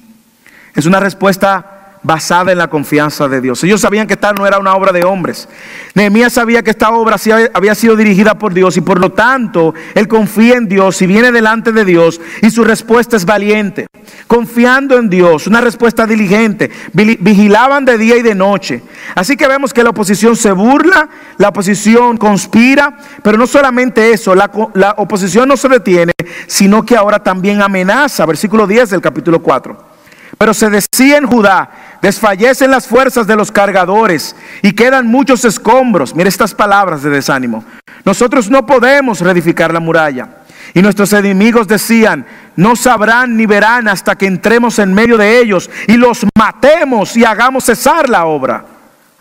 [0.76, 3.64] Es una respuesta basada en la confianza de Dios.
[3.64, 5.50] Ellos sabían que esta no era una obra de hombres.
[5.96, 7.18] Nehemías sabía que esta obra
[7.54, 11.32] había sido dirigida por Dios y por lo tanto él confía en Dios y viene
[11.32, 13.88] delante de Dios y su respuesta es valiente.
[14.28, 16.72] Confiando en Dios, una respuesta diligente.
[16.94, 18.82] Vigilaban de día y de noche.
[19.16, 24.36] Así que vemos que la oposición se burla, la oposición conspira, pero no solamente eso,
[24.36, 26.14] la, la oposición no se detiene,
[26.48, 28.26] sino que ahora también amenaza.
[28.26, 29.90] Versículo 10 del capítulo 4.
[30.38, 31.70] Pero se decía en Judá,
[32.02, 36.16] desfallecen las fuerzas de los cargadores y quedan muchos escombros.
[36.16, 37.64] Mire estas palabras de desánimo.
[38.06, 40.30] Nosotros no podemos reedificar la muralla.
[40.74, 42.26] Y nuestros enemigos decían,
[42.56, 47.26] no sabrán ni verán hasta que entremos en medio de ellos y los matemos y
[47.26, 48.66] hagamos cesar la obra.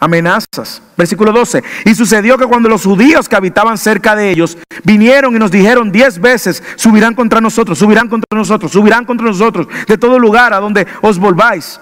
[0.00, 0.80] amenazas.
[0.96, 1.62] Versículo 12.
[1.86, 5.90] Y sucedió que cuando los judíos que habitaban cerca de ellos vinieron y nos dijeron
[5.90, 10.60] diez veces, subirán contra nosotros, subirán contra nosotros, subirán contra nosotros, de todo lugar a
[10.60, 11.80] donde os volváis.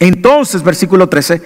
[0.00, 1.42] Entonces, versículo 13,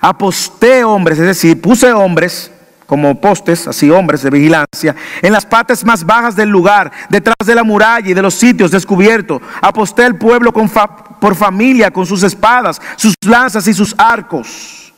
[0.00, 2.50] aposté hombres, es decir, puse hombres
[2.86, 7.54] como postes, así hombres de vigilancia, en las partes más bajas del lugar, detrás de
[7.54, 9.42] la muralla y de los sitios descubiertos.
[9.60, 14.92] Aposté el pueblo por familia, con sus espadas, sus lanzas y sus arcos.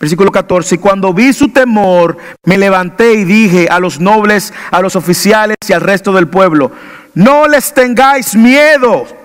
[0.00, 4.80] Versículo 14, y cuando vi su temor, me levanté y dije a los nobles, a
[4.80, 6.72] los oficiales y al resto del pueblo,
[7.14, 9.19] no les tengáis miedo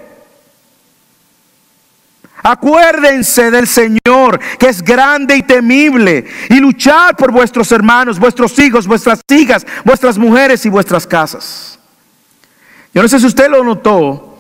[2.48, 8.86] Acuérdense del Señor, que es grande y temible, y luchar por vuestros hermanos, vuestros hijos,
[8.86, 11.80] vuestras hijas, vuestras mujeres y vuestras casas.
[12.94, 14.38] Yo no sé si usted lo notó,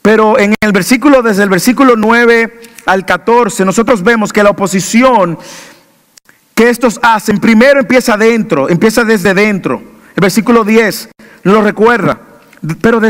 [0.00, 5.36] pero en el versículo, desde el versículo 9 al 14, nosotros vemos que la oposición
[6.54, 9.82] que estos hacen, primero empieza dentro, empieza desde dentro.
[10.14, 11.08] El versículo 10
[11.42, 12.16] lo recuerda,
[12.80, 13.00] pero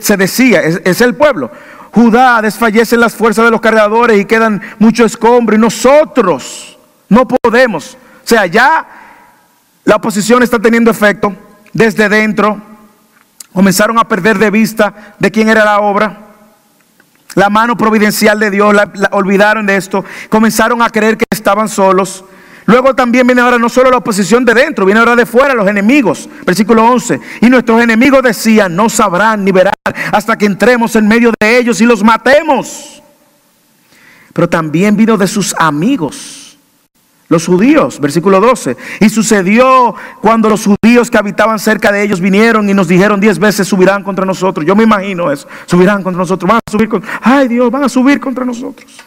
[0.00, 1.52] se decía, es el pueblo.
[1.94, 6.76] Judá desfallecen las fuerzas de los cargadores y quedan muchos escombros y nosotros
[7.08, 7.96] no podemos.
[8.24, 8.84] O sea, ya
[9.84, 11.32] la oposición está teniendo efecto
[11.72, 12.60] desde dentro.
[13.52, 16.18] Comenzaron a perder de vista de quién era la obra.
[17.36, 20.04] La mano providencial de Dios, la, olvidaron de esto.
[20.28, 22.24] Comenzaron a creer que estaban solos.
[22.66, 25.68] Luego también viene ahora no solo la oposición de dentro, viene ahora de fuera los
[25.68, 26.28] enemigos.
[26.46, 27.20] Versículo 11.
[27.42, 29.74] Y nuestros enemigos decían, no sabrán ni verán
[30.12, 33.02] hasta que entremos en medio de ellos y los matemos.
[34.32, 36.58] Pero también vino de sus amigos,
[37.28, 38.00] los judíos.
[38.00, 38.76] Versículo 12.
[39.00, 43.38] Y sucedió cuando los judíos que habitaban cerca de ellos vinieron y nos dijeron diez
[43.38, 44.66] veces subirán contra nosotros.
[44.66, 45.46] Yo me imagino eso.
[45.66, 46.48] Subirán contra nosotros.
[46.48, 47.20] Van a subir contra...
[47.22, 49.04] Ay Dios, van a subir contra nosotros.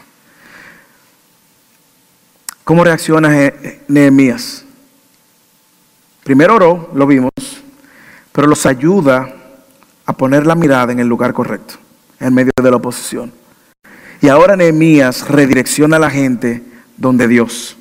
[2.68, 3.50] ¿Cómo reacciona
[3.88, 4.62] Nehemías?
[6.22, 7.32] Primero oró, lo vimos,
[8.30, 9.34] pero los ayuda
[10.04, 11.76] a poner la mirada en el lugar correcto,
[12.20, 13.32] en medio de la oposición.
[14.20, 16.62] Y ahora Nehemías redirecciona a la gente
[16.98, 17.74] donde Dios.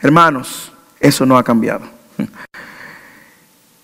[0.00, 1.84] Hermanos, eso no ha cambiado.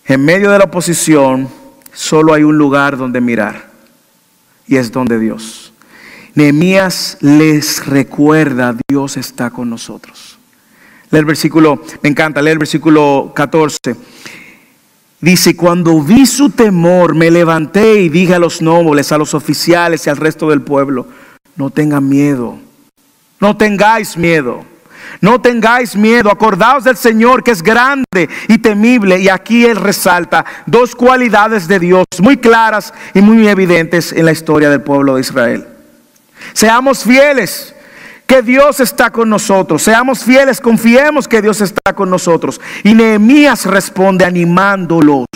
[0.04, 1.48] En medio de la oposición
[1.92, 3.70] solo hay un lugar donde mirar
[4.66, 5.65] y es donde Dios.
[6.36, 10.38] Nehemías les recuerda, Dios está con nosotros.
[11.10, 13.96] Lee el versículo, me encanta, lee el versículo 14.
[15.18, 20.06] Dice, cuando vi su temor, me levanté y dije a los nobles, a los oficiales
[20.06, 21.06] y al resto del pueblo,
[21.56, 22.58] no tengan miedo,
[23.40, 24.64] no tengáis miedo.
[25.20, 29.20] No tengáis miedo, acordaos del Señor que es grande y temible.
[29.20, 34.32] Y aquí Él resalta dos cualidades de Dios muy claras y muy evidentes en la
[34.32, 35.75] historia del pueblo de Israel.
[36.56, 37.74] Seamos fieles,
[38.26, 39.82] que Dios está con nosotros.
[39.82, 42.58] Seamos fieles, confiemos que Dios está con nosotros.
[42.82, 45.26] Y Nehemías responde animándolos.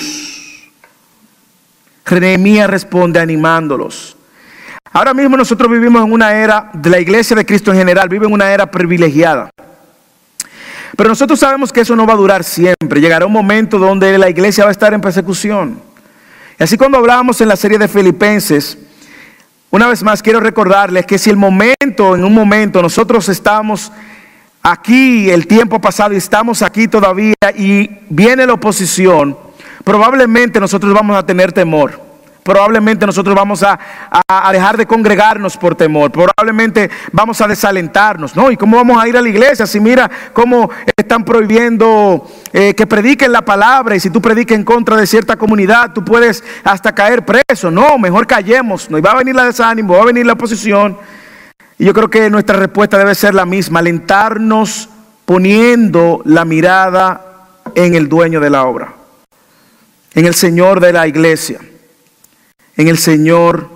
[2.10, 4.16] Nehemías responde animándolos.
[4.94, 8.24] Ahora mismo nosotros vivimos en una era, de la iglesia de Cristo en general, vive
[8.24, 9.50] en una era privilegiada.
[10.96, 12.98] Pero nosotros sabemos que eso no va a durar siempre.
[12.98, 15.82] Llegará un momento donde la iglesia va a estar en persecución.
[16.58, 18.78] Y así cuando hablábamos en la serie de Filipenses,
[19.70, 23.92] una vez más quiero recordarles que si el momento, en un momento, nosotros estamos
[24.62, 29.38] aquí, el tiempo pasado, y estamos aquí todavía, y viene la oposición,
[29.84, 32.09] probablemente nosotros vamos a tener temor.
[32.42, 33.78] Probablemente nosotros vamos a,
[34.52, 36.10] dejar de congregarnos por temor.
[36.10, 38.34] Probablemente vamos a desalentarnos.
[38.34, 38.50] ¿no?
[38.50, 42.86] ¿Y cómo vamos a ir a la iglesia si mira cómo están prohibiendo eh, que
[42.86, 43.94] prediquen la palabra?
[43.94, 47.70] Y si tú prediques en contra de cierta comunidad, tú puedes hasta caer preso.
[47.70, 48.90] No, mejor callemos.
[48.90, 50.96] No, y va a venir la desánimo, va a venir la oposición.
[51.78, 54.88] Y yo creo que nuestra respuesta debe ser la misma, alentarnos
[55.26, 58.94] poniendo la mirada en el dueño de la obra,
[60.14, 61.60] en el Señor de la iglesia
[62.80, 63.68] en el Señor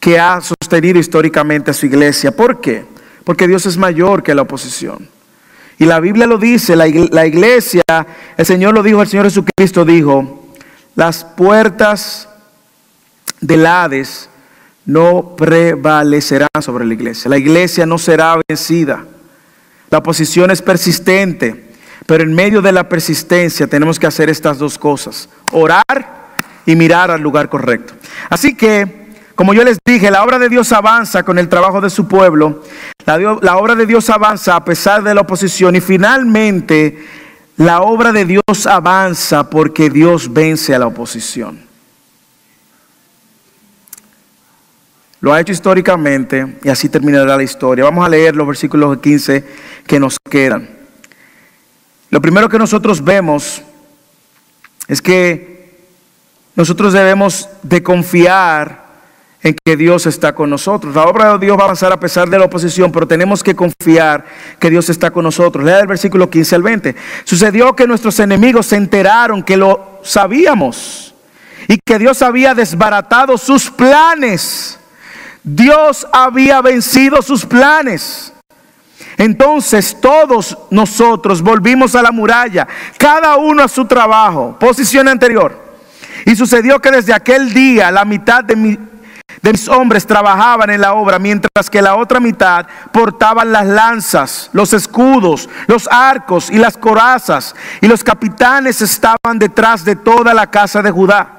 [0.00, 2.34] que ha sostenido históricamente a su iglesia.
[2.34, 2.86] ¿Por qué?
[3.22, 5.08] Porque Dios es mayor que la oposición.
[5.78, 6.86] Y la Biblia lo dice, la
[7.26, 7.82] iglesia,
[8.36, 10.46] el Señor lo dijo, el Señor Jesucristo dijo,
[10.94, 12.30] las puertas
[13.42, 14.30] del Hades
[14.86, 17.28] no prevalecerán sobre la iglesia.
[17.28, 19.04] La iglesia no será vencida.
[19.90, 21.74] La oposición es persistente,
[22.06, 25.28] pero en medio de la persistencia tenemos que hacer estas dos cosas.
[25.52, 26.15] Orar
[26.66, 27.94] y mirar al lugar correcto.
[28.28, 31.88] Así que, como yo les dije, la obra de Dios avanza con el trabajo de
[31.88, 32.62] su pueblo,
[33.06, 37.06] la, obra de Dios avanza a pesar de la oposición y finalmente
[37.56, 41.64] la obra de Dios avanza porque Dios vence a la oposición.
[45.20, 47.84] lo ha hecho históricamente y así terminará la historia.
[47.84, 49.44] Vamos a leer los versículos 15
[49.84, 50.68] que nos quedan.
[52.10, 53.60] Lo primero que nosotros vemos
[54.86, 55.55] es que
[56.56, 58.86] nosotros debemos de confiar
[59.42, 60.94] en que Dios está con nosotros.
[60.94, 63.54] La obra de Dios va a avanzar a pesar de la oposición, pero tenemos que
[63.54, 64.24] confiar
[64.58, 65.64] que Dios está con nosotros.
[65.64, 66.96] Lea el versículo 15 al 20.
[67.24, 71.14] Sucedió que nuestros enemigos se enteraron que lo sabíamos
[71.68, 74.80] y que Dios había desbaratado sus planes.
[75.44, 78.32] Dios había vencido sus planes.
[79.18, 82.66] Entonces todos nosotros volvimos a la muralla,
[82.98, 85.65] cada uno a su trabajo, posición anterior.
[86.24, 88.78] Y sucedió que desde aquel día la mitad de,
[89.42, 94.50] de mis hombres trabajaban en la obra, mientras que la otra mitad portaban las lanzas,
[94.52, 100.48] los escudos, los arcos y las corazas, y los capitanes estaban detrás de toda la
[100.48, 101.32] casa de Judá.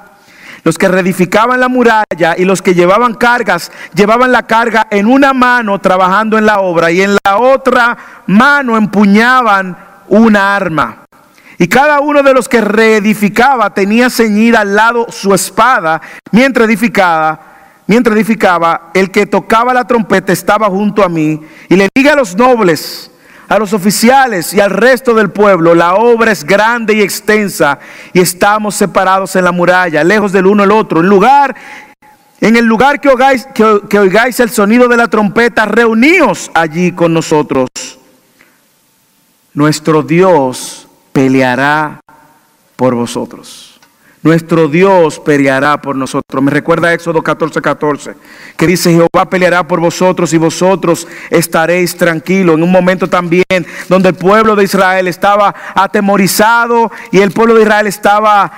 [0.64, 5.34] Los que reedificaban la muralla y los que llevaban cargas, llevaban la carga en una
[5.34, 9.78] mano trabajando en la obra y en la otra mano empuñaban
[10.10, 11.07] una arma.
[11.60, 16.02] Y cada uno de los que reedificaba tenía ceñida al lado su espada,
[16.32, 17.40] mientras edificaba,
[17.88, 22.16] mientras edificaba, el que tocaba la trompeta estaba junto a mí y le dije a
[22.16, 23.10] los nobles,
[23.50, 27.80] a los oficiales y al resto del pueblo, la obra es grande y extensa
[28.14, 31.00] y estamos separados en la muralla, lejos del uno al otro.
[31.00, 31.56] En lugar,
[32.40, 37.16] en el lugar que oigáis, que oigáis el sonido de la trompeta, reuníos allí con
[37.16, 37.70] nosotros.
[39.56, 40.87] Nuestro Dios
[41.18, 42.00] peleará
[42.76, 43.80] por vosotros.
[44.22, 46.44] Nuestro Dios peleará por nosotros.
[46.44, 48.14] Me recuerda Éxodo 14, 14,
[48.56, 52.56] que dice, Jehová peleará por vosotros y vosotros estaréis tranquilos.
[52.56, 57.64] En un momento también donde el pueblo de Israel estaba atemorizado y el pueblo de
[57.64, 58.52] Israel estaba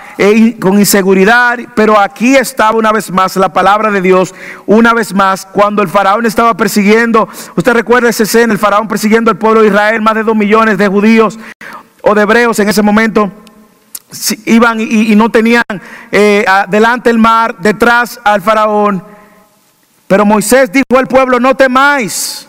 [0.60, 4.36] con inseguridad, pero aquí estaba una vez más la palabra de Dios,
[4.66, 9.32] una vez más, cuando el faraón estaba persiguiendo, usted recuerda ese escena, el faraón persiguiendo
[9.32, 11.40] al pueblo de Israel, más de dos millones de judíos
[12.02, 13.32] o de hebreos en ese momento
[14.46, 15.64] iban y, no tenían
[16.12, 19.04] eh, delante el mar, detrás al faraón.
[20.08, 22.48] Pero Moisés dijo al pueblo, no temáis,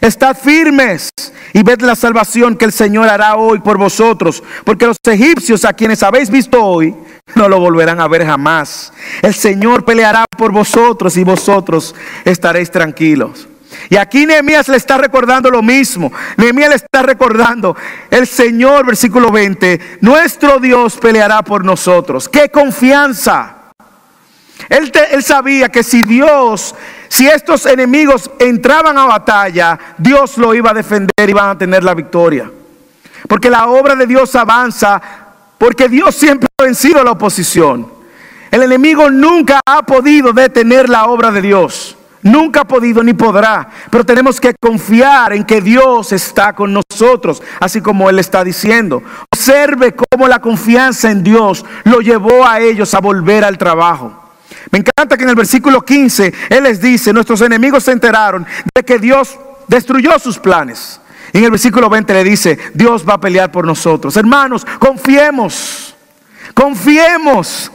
[0.00, 1.10] estad firmes
[1.52, 5.72] y ved la salvación que el Señor hará hoy por vosotros, porque los egipcios a
[5.72, 6.94] quienes habéis visto hoy,
[7.34, 8.92] no lo volverán a ver jamás.
[9.22, 13.46] El Señor peleará por vosotros y vosotros estaréis tranquilos.
[13.90, 16.12] Y aquí Nehemías le está recordando lo mismo.
[16.36, 17.76] Nehemías le está recordando,
[18.10, 22.28] el Señor, versículo 20, nuestro Dios peleará por nosotros.
[22.28, 23.54] ¡Qué confianza!
[24.68, 26.74] Él, sabía que si Dios,
[27.08, 31.84] si estos enemigos entraban a batalla, Dios lo iba a defender y iban a tener
[31.84, 32.50] la victoria.
[33.26, 35.00] Porque la obra de Dios avanza,
[35.56, 37.90] porque Dios siempre ha vencido a la oposición.
[38.50, 41.97] El enemigo nunca ha podido detener la obra de Dios.
[42.22, 47.40] Nunca ha podido ni podrá, pero tenemos que confiar en que Dios está con nosotros,
[47.60, 49.02] así como Él está diciendo.
[49.32, 54.12] Observe cómo la confianza en Dios lo llevó a ellos a volver al trabajo.
[54.72, 58.44] Me encanta que en el versículo 15 Él les dice, nuestros enemigos se enteraron
[58.74, 59.38] de que Dios
[59.68, 61.00] destruyó sus planes.
[61.32, 64.16] Y en el versículo 20 le dice, Dios va a pelear por nosotros.
[64.16, 65.94] Hermanos, confiemos,
[66.52, 67.70] confiemos,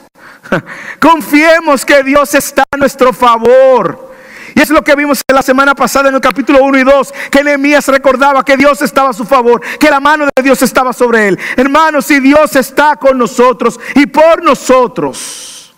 [1.00, 4.13] confiemos que Dios está a nuestro favor.
[4.56, 7.44] Y es lo que vimos la semana pasada en el capítulo 1 y 2, que
[7.44, 11.28] Nehemías recordaba que Dios estaba a su favor, que la mano de Dios estaba sobre
[11.30, 11.40] él.
[11.56, 15.74] Hermanos, si Dios está con nosotros y por nosotros,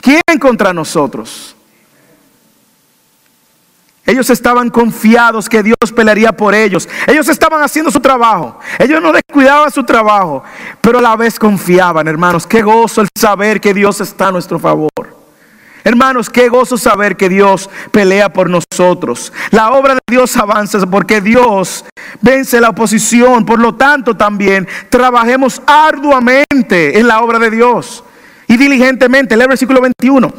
[0.00, 1.54] ¿quién contra nosotros?
[4.06, 6.88] Ellos estaban confiados que Dios pelearía por ellos.
[7.06, 8.58] Ellos estaban haciendo su trabajo.
[8.78, 10.44] Ellos no descuidaban su trabajo,
[10.82, 12.46] pero a la vez confiaban, hermanos.
[12.46, 15.23] Qué gozo el saber que Dios está a nuestro favor.
[15.84, 19.34] Hermanos, qué gozo saber que Dios pelea por nosotros.
[19.50, 21.84] La obra de Dios avanza porque Dios
[22.22, 23.44] vence la oposición.
[23.44, 28.02] Por lo tanto, también trabajemos arduamente en la obra de Dios
[28.48, 29.36] y diligentemente.
[29.36, 30.32] Lee el versículo 21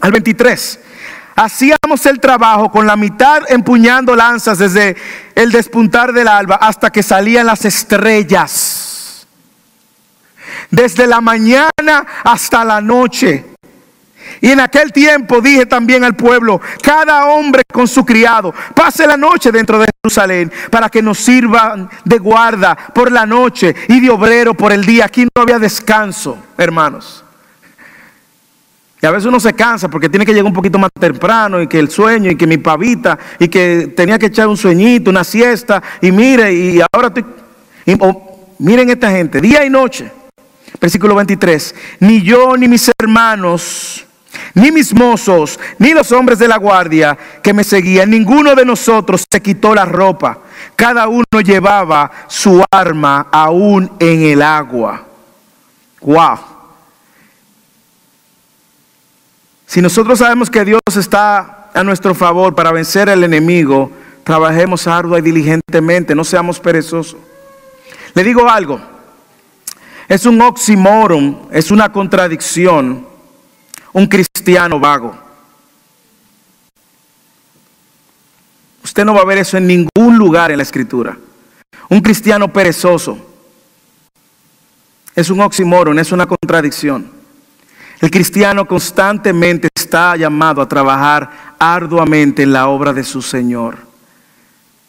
[0.00, 0.80] al 23.
[1.36, 4.96] Hacíamos el trabajo con la mitad empuñando lanzas desde
[5.34, 9.26] el despuntar del alba hasta que salían las estrellas.
[10.70, 13.49] Desde la mañana hasta la noche
[14.40, 19.16] y en aquel tiempo dije también al pueblo, cada hombre con su criado, pase la
[19.16, 24.10] noche dentro de Jerusalén para que nos sirvan de guarda por la noche y de
[24.10, 25.04] obrero por el día.
[25.04, 27.24] Aquí no había descanso, hermanos.
[29.02, 31.66] Y a veces uno se cansa porque tiene que llegar un poquito más temprano y
[31.66, 35.24] que el sueño y que mi pavita y que tenía que echar un sueñito, una
[35.24, 37.24] siesta y mire y ahora estoy...
[38.58, 40.10] miren esta gente, día y noche.
[40.80, 41.74] Versículo 23.
[42.00, 44.06] Ni yo ni mis hermanos
[44.54, 49.24] Ni mis mozos, ni los hombres de la guardia que me seguían, ninguno de nosotros
[49.30, 50.38] se quitó la ropa.
[50.76, 55.04] Cada uno llevaba su arma aún en el agua.
[56.00, 56.38] Wow.
[59.66, 63.90] Si nosotros sabemos que Dios está a nuestro favor para vencer al enemigo,
[64.24, 67.16] trabajemos ardua y diligentemente, no seamos perezosos.
[68.14, 68.80] Le digo algo,
[70.08, 73.06] es un oxímoron, es una contradicción,
[73.92, 75.16] un cristiano vago.
[78.82, 81.16] Usted no va a ver eso en ningún lugar en la escritura.
[81.88, 83.18] Un cristiano perezoso.
[85.14, 87.10] Es un oxímoron, es una contradicción.
[88.00, 93.76] El cristiano constantemente está llamado a trabajar arduamente en la obra de su Señor.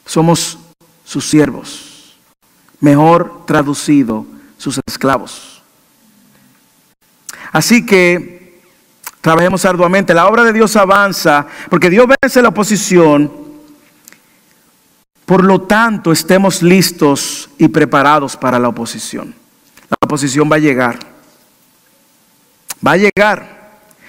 [0.06, 0.58] Somos
[1.04, 2.18] sus siervos,
[2.80, 4.26] mejor traducido,
[4.58, 5.62] sus esclavos.
[7.52, 8.41] Así que
[9.22, 10.14] trabajemos arduamente.
[10.14, 13.32] La obra de Dios avanza porque Dios vence la oposición.
[15.26, 19.34] Por lo tanto, estemos listos y preparados para la oposición.
[19.90, 21.12] La oposición va a llegar
[22.86, 23.62] va a llegar.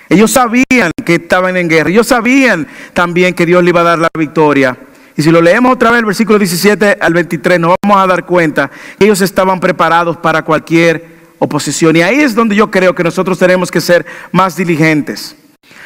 [0.09, 3.99] Ellos sabían que estaban en guerra, ellos sabían también que Dios le iba a dar
[3.99, 4.77] la victoria.
[5.17, 8.25] Y si lo leemos otra vez, el versículo 17 al 23, nos vamos a dar
[8.25, 11.12] cuenta que ellos estaban preparados para cualquier
[11.43, 11.97] oposición.
[11.97, 15.37] Y ahí es donde yo creo que nosotros tenemos que ser más diligentes.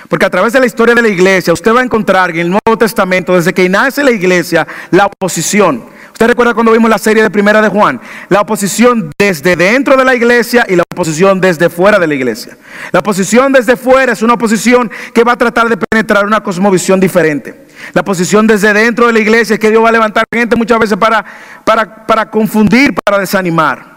[0.09, 2.51] Porque a través de la historia de la iglesia, usted va a encontrar en el
[2.51, 5.85] Nuevo Testamento, desde que nace la iglesia, la oposición.
[6.13, 10.05] Usted recuerda cuando vimos la serie de Primera de Juan, la oposición desde dentro de
[10.05, 12.57] la iglesia y la oposición desde fuera de la iglesia.
[12.93, 17.01] La oposición desde fuera es una oposición que va a tratar de penetrar una cosmovisión
[17.01, 17.67] diferente.
[17.93, 20.79] La oposición desde dentro de la iglesia es que Dios va a levantar gente muchas
[20.79, 21.25] veces para,
[21.65, 23.96] para, para confundir, para desanimar.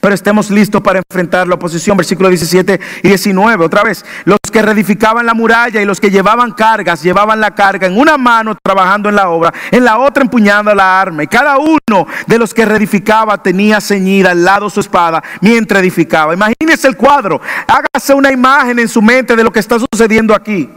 [0.00, 1.96] Pero estemos listos para enfrentar la oposición.
[1.96, 3.64] Versículo 17 y 19.
[3.64, 7.86] Otra vez, los que reedificaban la muralla y los que llevaban cargas, llevaban la carga
[7.86, 11.22] en una mano trabajando en la obra, en la otra empuñando la arma.
[11.22, 16.34] Y cada uno de los que reedificaba tenía ceñida al lado su espada mientras edificaba.
[16.34, 17.40] Imagínese el cuadro.
[17.66, 20.68] Hágase una imagen en su mente de lo que está sucediendo aquí.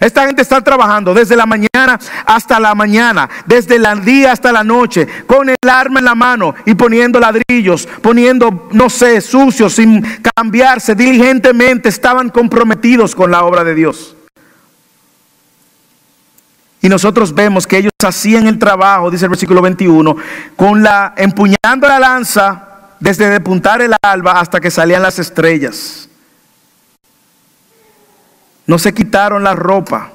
[0.00, 4.64] Esta gente está trabajando desde la mañana hasta la mañana, desde el día hasta la
[4.64, 10.02] noche, con el arma en la mano y poniendo ladrillos, poniendo, no sé, sucios, sin
[10.34, 14.16] cambiarse, diligentemente estaban comprometidos con la obra de Dios.
[16.80, 20.16] Y nosotros vemos que ellos hacían el trabajo, dice el versículo 21,
[20.54, 22.66] con la empuñando la lanza
[23.00, 26.08] desde depuntar el alba hasta que salían las estrellas.
[28.66, 30.10] No se quitaron la ropa.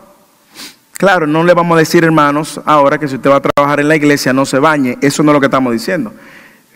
[0.93, 3.87] Claro, no le vamos a decir, hermanos, ahora que si usted va a trabajar en
[3.87, 4.97] la iglesia no se bañe.
[5.01, 6.13] Eso no es lo que estamos diciendo.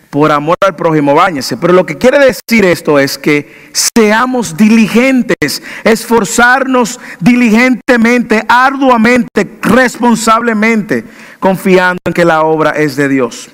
[0.09, 1.57] Por amor al prójimo, bañese.
[1.57, 11.03] Pero lo que quiere decir esto es que seamos diligentes, esforzarnos diligentemente, arduamente, responsablemente,
[11.39, 13.49] confiando en que la obra es de Dios.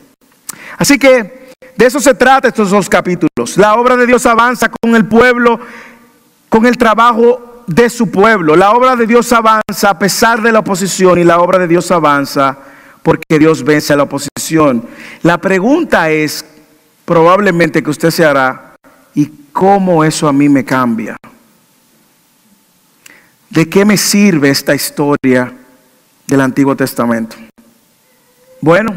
[0.77, 3.57] Así que de eso se trata estos dos capítulos.
[3.57, 5.59] La obra de Dios avanza con el pueblo,
[6.47, 8.55] con el trabajo de su pueblo.
[8.55, 11.91] La obra de Dios avanza a pesar de la oposición y la obra de Dios
[11.91, 12.57] avanza
[13.03, 14.85] porque Dios vence a la oposición.
[15.23, 16.45] La pregunta es
[17.05, 18.75] probablemente que usted se hará,
[19.13, 21.17] ¿y cómo eso a mí me cambia?
[23.49, 25.53] ¿De qué me sirve esta historia
[26.27, 27.35] del Antiguo Testamento?
[28.61, 28.93] Bueno,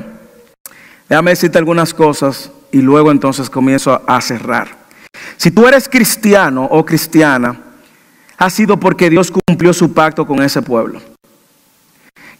[1.08, 4.84] déjame decirte algunas cosas y luego entonces comienzo a cerrar.
[5.36, 7.56] Si tú eres cristiano o cristiana,
[8.38, 11.00] ha sido porque Dios cumplió su pacto con ese pueblo.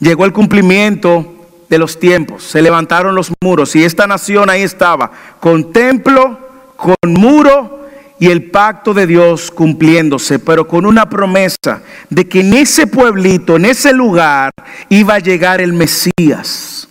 [0.01, 1.34] Llegó el cumplimiento
[1.68, 6.38] de los tiempos, se levantaron los muros y esta nación ahí estaba, con templo,
[6.76, 7.88] con muro
[8.18, 13.57] y el pacto de Dios cumpliéndose, pero con una promesa de que en ese pueblito,
[13.57, 14.53] en ese lugar,
[14.88, 16.88] iba a llegar el Mesías.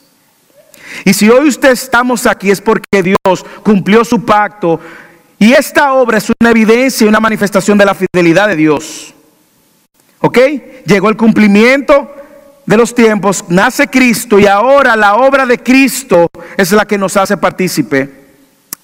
[1.06, 4.80] Y si hoy usted estamos aquí es porque Dios cumplió su pacto
[5.44, 9.14] y esta obra es una evidencia y una manifestación de la fidelidad de Dios.
[10.22, 10.38] ¿Ok?
[10.86, 12.16] Llegó el cumplimiento
[12.66, 17.18] de los tiempos, nace Cristo y ahora la obra de Cristo es la que nos
[17.18, 18.10] hace partícipe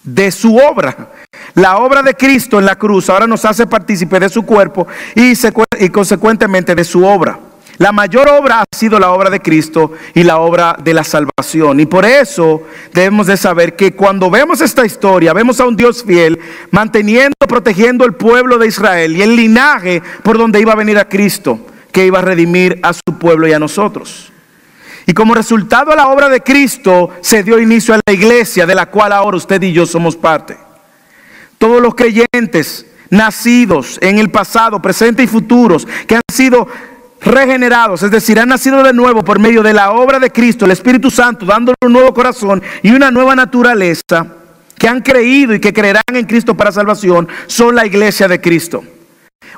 [0.03, 1.14] de su obra.
[1.53, 4.86] La obra de Cristo en la cruz ahora nos hace partícipe de su cuerpo
[5.16, 5.32] y,
[5.80, 7.39] y consecuentemente de su obra.
[7.80, 11.80] La mayor obra ha sido la obra de Cristo y la obra de la salvación.
[11.80, 12.63] Y por eso
[12.93, 16.38] debemos de saber que cuando vemos esta historia, vemos a un Dios fiel
[16.71, 21.07] manteniendo, protegiendo el pueblo de Israel y el linaje por donde iba a venir a
[21.07, 21.57] Cristo,
[21.93, 24.34] que iba a redimir a su pueblo y a nosotros.
[25.05, 28.75] Y como resultado de la obra de Cristo se dio inicio a la iglesia de
[28.75, 30.57] la cual ahora usted y yo somos parte.
[31.57, 36.67] Todos los creyentes nacidos en el pasado, presente y futuros, que han sido
[37.22, 40.72] regenerados, es decir, han nacido de nuevo por medio de la obra de Cristo, el
[40.72, 44.26] Espíritu Santo, dándole un nuevo corazón y una nueva naturaleza,
[44.78, 48.84] que han creído y que creerán en Cristo para salvación, son la iglesia de Cristo.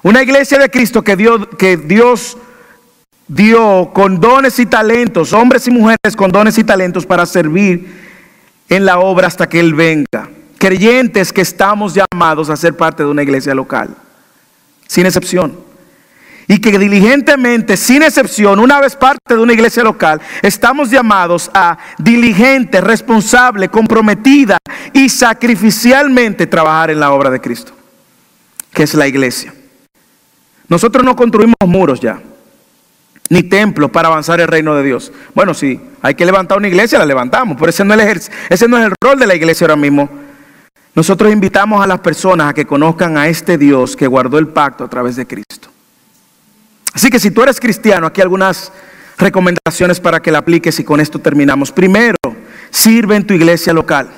[0.01, 1.15] Una iglesia de Cristo que
[1.59, 2.37] que Dios
[3.27, 7.87] dio con dones y talentos, hombres y mujeres con dones y talentos para servir
[8.67, 10.29] en la obra hasta que Él venga.
[10.57, 13.95] Creyentes que estamos llamados a ser parte de una iglesia local,
[14.87, 15.70] sin excepción.
[16.51, 21.77] Y que diligentemente, sin excepción, una vez parte de una iglesia local, estamos llamados a
[21.97, 24.57] diligente, responsable, comprometida
[24.91, 27.71] y sacrificialmente trabajar en la obra de Cristo,
[28.73, 29.53] que es la iglesia.
[30.67, 32.19] Nosotros no construimos muros ya
[33.29, 35.13] ni templos para avanzar el reino de Dios.
[35.33, 38.77] Bueno, sí, hay que levantar una iglesia, la levantamos, pero ese no, es ese no
[38.77, 40.09] es el rol de la iglesia ahora mismo.
[40.95, 44.83] Nosotros invitamos a las personas a que conozcan a este Dios que guardó el pacto
[44.83, 45.70] a través de Cristo.
[46.93, 48.71] Así que si tú eres cristiano, aquí algunas
[49.17, 51.71] recomendaciones para que la apliques y con esto terminamos.
[51.71, 52.17] Primero,
[52.69, 54.09] sirve en tu iglesia local.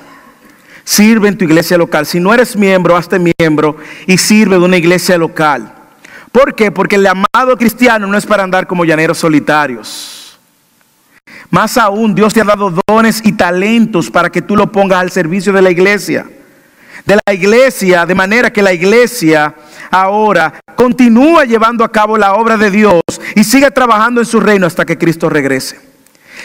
[0.84, 2.04] Sirve en tu iglesia local.
[2.06, 5.72] Si no eres miembro, hazte miembro y sirve de una iglesia local.
[6.32, 6.72] ¿Por qué?
[6.72, 10.38] Porque el amado cristiano no es para andar como llaneros solitarios.
[11.48, 15.10] Más aún, Dios te ha dado dones y talentos para que tú lo pongas al
[15.10, 16.26] servicio de la iglesia.
[17.06, 19.54] De la iglesia, de manera que la iglesia
[19.94, 23.02] ahora continúa llevando a cabo la obra de Dios
[23.36, 25.80] y sigue trabajando en su reino hasta que Cristo regrese.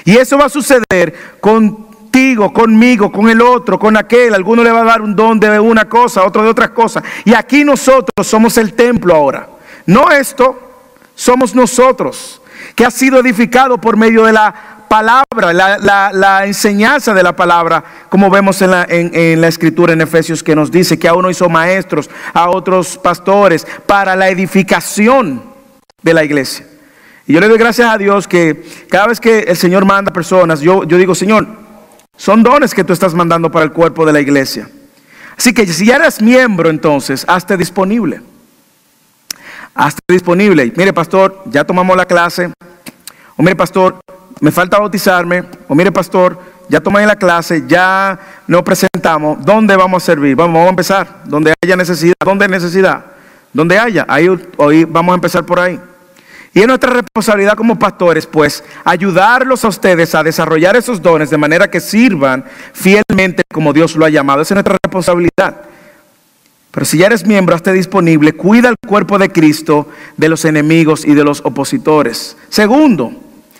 [0.05, 4.35] Y eso va a suceder contigo, conmigo, con el otro, con aquel.
[4.35, 7.03] Alguno le va a dar un don de una cosa, otro de otras cosas.
[7.25, 9.49] Y aquí nosotros somos el templo ahora.
[9.87, 10.85] No esto,
[11.15, 12.41] somos nosotros,
[12.75, 18.29] que ha sido edificado por medio de la palabra, la, enseñanza de la palabra, como
[18.29, 22.09] vemos en la, la, escritura en Efesios que nos dice que a uno hizo maestros,
[22.33, 25.43] a otros pastores, para la edificación
[26.01, 26.65] de la iglesia.
[27.27, 30.59] Y yo le doy gracias a Dios que cada vez que el Señor manda personas,
[30.61, 31.47] yo, digo, Señor,
[32.17, 34.67] son dones que tú estás mandando para el cuerpo de la iglesia.
[35.37, 38.21] Así que si ya eres miembro, entonces, hazte disponible
[39.79, 40.73] hasta disponible.
[40.75, 42.51] Mire, pastor, ya tomamos la clase.
[43.37, 43.99] O mire, pastor,
[44.39, 45.43] me falta bautizarme.
[45.67, 49.43] O mire, pastor, ya tomé la clase, ya nos presentamos.
[49.43, 50.35] ¿Dónde vamos a servir?
[50.35, 51.23] Vamos, a empezar.
[51.25, 52.15] Donde haya necesidad.
[52.23, 53.05] ¿Dónde hay necesidad?
[53.51, 54.05] Donde haya.
[54.57, 55.79] Hoy vamos a empezar por ahí.
[56.53, 61.37] Y es nuestra responsabilidad como pastores, pues, ayudarlos a ustedes a desarrollar esos dones de
[61.37, 64.41] manera que sirvan fielmente como Dios lo ha llamado.
[64.41, 65.61] Esa es nuestra responsabilidad.
[66.71, 69.87] Pero si ya eres miembro, esté disponible, cuida el cuerpo de Cristo
[70.17, 72.35] de los enemigos y de los opositores.
[72.49, 73.11] Segundo,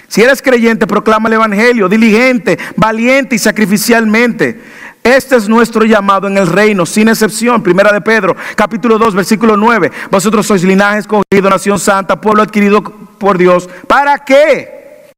[0.10, 4.60] si eres creyente, proclama el Evangelio, diligente, valiente y sacrificialmente.
[5.04, 7.62] Este es nuestro llamado en el reino, sin excepción.
[7.62, 9.92] Primera de Pedro, capítulo 2, versículo 9.
[10.10, 13.70] Vosotros sois linaje escogido, nación santa, pueblo adquirido por Dios.
[13.88, 15.12] ¿Para qué?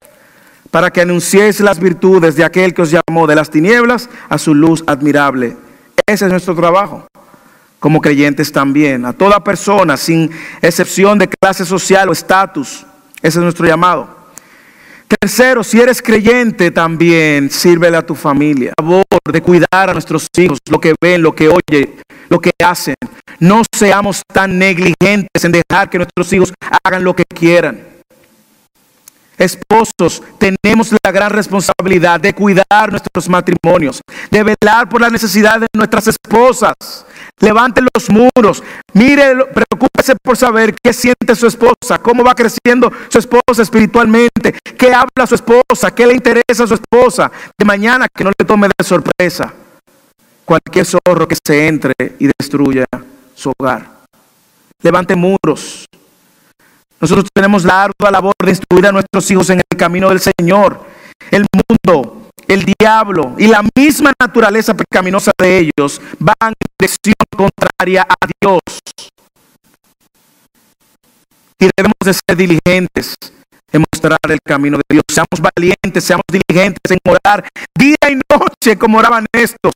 [0.69, 4.53] Para que anunciéis las virtudes de aquel que os llamó de las tinieblas a su
[4.53, 5.55] luz admirable.
[6.05, 7.07] Ese es nuestro trabajo
[7.79, 10.29] como creyentes también, a toda persona, sin
[10.61, 12.85] excepción de clase social o estatus.
[13.23, 14.20] Ese es nuestro llamado.
[15.19, 18.71] Tercero, si eres creyente también, sírvele a tu familia.
[18.79, 21.95] Favor de cuidar a nuestros hijos, lo que ven, lo que oyen,
[22.29, 22.95] lo que hacen.
[23.37, 26.53] No seamos tan negligentes en dejar que nuestros hijos
[26.83, 27.91] hagan lo que quieran.
[29.37, 33.99] Esposos, tenemos la gran responsabilidad de cuidar nuestros matrimonios,
[34.29, 36.75] de velar por las necesidades de nuestras esposas.
[37.41, 38.63] Levanten los muros.
[38.93, 44.93] Mire, preocúpese por saber qué siente su esposa, cómo va creciendo su esposa espiritualmente, qué
[44.93, 47.31] habla su esposa, qué le interesa a su esposa.
[47.57, 49.53] De mañana que no le tome de sorpresa
[50.45, 52.85] cualquier zorro que se entre y destruya
[53.33, 54.01] su hogar.
[54.81, 55.85] Levante muros.
[56.99, 60.83] Nosotros tenemos la ardua labor de instruir a nuestros hijos en el camino del Señor.
[61.31, 68.01] El mundo, el diablo y la misma naturaleza pecaminosa de ellos van en dirección contraria
[68.01, 68.59] a Dios.
[71.57, 73.15] Y debemos de ser diligentes
[73.71, 75.03] en mostrar el camino de Dios.
[75.09, 77.47] Seamos valientes, seamos diligentes en orar
[77.77, 79.71] día y noche como oraban estos,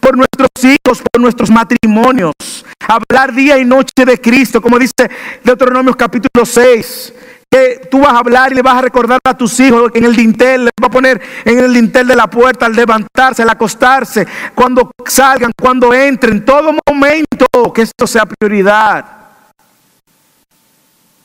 [0.00, 2.32] por nuestros hijos, por nuestros matrimonios.
[2.80, 5.10] Hablar día y noche de Cristo, como dice
[5.44, 7.12] Deuteronomio capítulo 6.
[7.50, 10.14] Que tú vas a hablar y le vas a recordar a tus hijos en el
[10.14, 14.26] dintel, le vas a poner en el dintel de la puerta al levantarse, al acostarse,
[14.54, 19.04] cuando salgan, cuando entren, todo momento, que esto sea prioridad.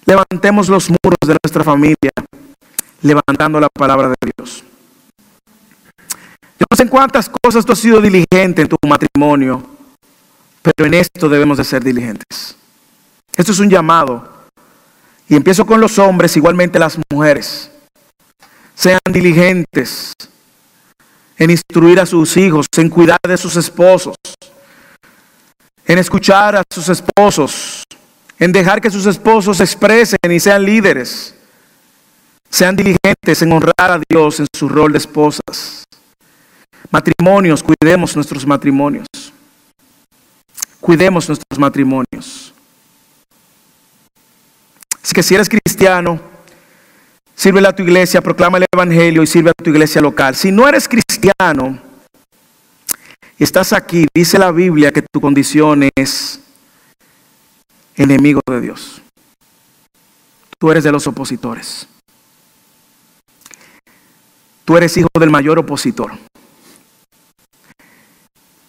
[0.05, 2.11] Levantemos los muros de nuestra familia,
[3.01, 4.63] levantando la palabra de Dios.
[6.59, 9.63] Yo no sé en cuántas cosas tú has sido diligente en tu matrimonio,
[10.61, 12.55] Pero en esto debemos de ser diligentes.
[13.35, 14.40] Esto es un llamado.
[15.31, 17.71] Y empiezo con los hombres, igualmente las mujeres.
[18.75, 20.13] Sean diligentes
[21.37, 24.17] en instruir a sus hijos, en cuidar de sus esposos,
[25.85, 27.83] en escuchar a sus esposos,
[28.39, 31.33] en dejar que sus esposos se expresen y sean líderes.
[32.49, 35.85] Sean diligentes en honrar a Dios en su rol de esposas.
[36.89, 39.07] Matrimonios, cuidemos nuestros matrimonios.
[40.81, 42.50] Cuidemos nuestros matrimonios.
[45.03, 46.19] Así que si eres cristiano,
[47.35, 50.35] sírvele a tu iglesia, proclama el Evangelio y sirve a tu iglesia local.
[50.35, 51.81] Si no eres cristiano
[53.37, 56.39] estás aquí, dice la Biblia que tu condición es
[57.95, 59.01] enemigo de Dios.
[60.59, 61.87] Tú eres de los opositores.
[64.63, 66.11] Tú eres hijo del mayor opositor.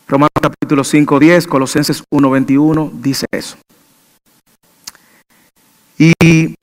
[0.09, 3.57] Romanos capítulo 5, 10, Colosenses 1, 21 dice eso.
[6.05, 6.57] Y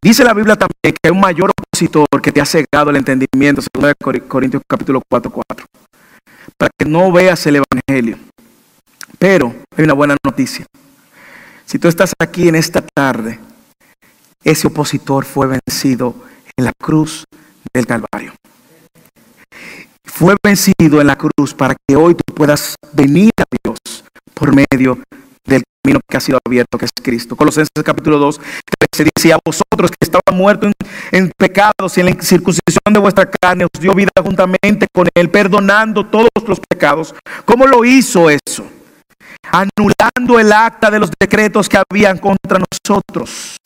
[0.00, 3.60] dice la Biblia también que hay un mayor opositor que te ha cegado el entendimiento,
[3.60, 3.92] según
[4.26, 5.66] Corintios capítulo 4, 4,
[6.56, 8.18] para que no veas el Evangelio.
[9.18, 10.64] Pero hay una buena noticia.
[11.66, 13.38] Si tú estás aquí en esta tarde,
[14.42, 16.14] ese opositor fue vencido
[16.56, 17.24] en la cruz
[17.74, 18.32] del Calvario.
[20.06, 23.78] Fue vencido en la cruz para que hoy tú puedas venir a Dios
[24.32, 25.00] por medio
[25.44, 27.36] del camino que ha sido abierto, que es Cristo.
[27.36, 28.40] Colosenses capítulo 2,
[28.94, 30.72] se dice, a vosotros que estaban muertos
[31.10, 35.08] en, en, pecados y en la circuncisión de vuestra carne, os dio vida juntamente con
[35.14, 37.14] Él, perdonando todos los pecados.
[37.44, 38.64] ¿Cómo lo hizo eso?
[39.50, 43.56] Anulando el acta de los decretos que habían contra nosotros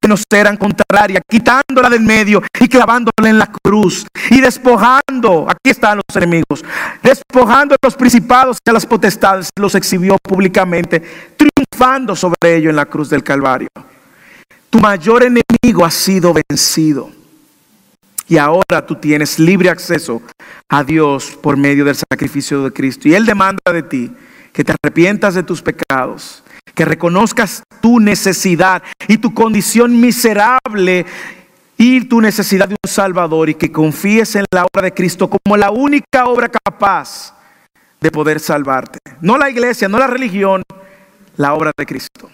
[0.00, 5.70] que nos eran contrarias, quitándola del medio y clavándola en la cruz y despojando, aquí
[5.70, 6.64] están los enemigos,
[7.02, 11.02] despojando a los principados y a las potestades, los exhibió públicamente,
[11.36, 13.68] triunfando sobre ellos en la cruz del Calvario.
[14.70, 17.10] Tu mayor enemigo ha sido vencido.
[18.28, 20.20] Y ahora tú tienes libre acceso
[20.68, 23.08] a Dios por medio del sacrificio de Cristo.
[23.08, 24.12] Y Él demanda de ti
[24.52, 26.42] que te arrepientas de tus pecados
[26.76, 31.06] que reconozcas tu necesidad y tu condición miserable
[31.78, 35.56] y tu necesidad de un Salvador y que confíes en la obra de Cristo como
[35.56, 37.34] la única obra capaz
[37.98, 38.98] de poder salvarte.
[39.22, 40.62] No la iglesia, no la religión,
[41.38, 42.30] la obra de Cristo.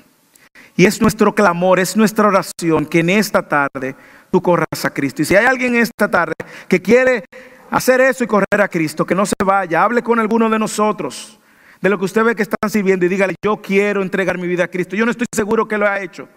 [0.76, 3.94] Y es nuestro clamor, es nuestra oración que en esta tarde
[4.32, 5.22] tú corras a Cristo.
[5.22, 6.34] Y si hay alguien en esta tarde
[6.66, 7.24] que quiere
[7.70, 11.38] hacer eso y correr a Cristo, que no se vaya, hable con alguno de nosotros
[11.82, 14.64] de lo que usted ve que están sirviendo y dígale, yo quiero entregar mi vida
[14.64, 14.94] a Cristo.
[14.94, 16.28] Yo no estoy seguro que lo ha hecho,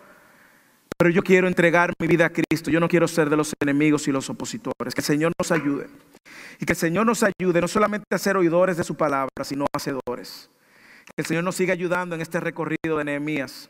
[0.97, 2.71] pero yo quiero entregar mi vida a Cristo.
[2.71, 4.95] Yo no quiero ser de los enemigos y los opositores.
[4.95, 5.87] Que el Señor nos ayude.
[6.59, 9.65] Y que el Señor nos ayude no solamente a ser oidores de su palabra, sino
[9.71, 10.49] hacedores.
[11.15, 13.69] Que el Señor nos siga ayudando en este recorrido de Nehemías.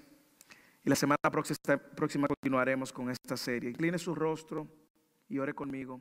[0.85, 3.71] Y la semana próxima continuaremos con esta serie.
[3.71, 4.65] Incline su rostro
[5.27, 5.99] y ore conmigo.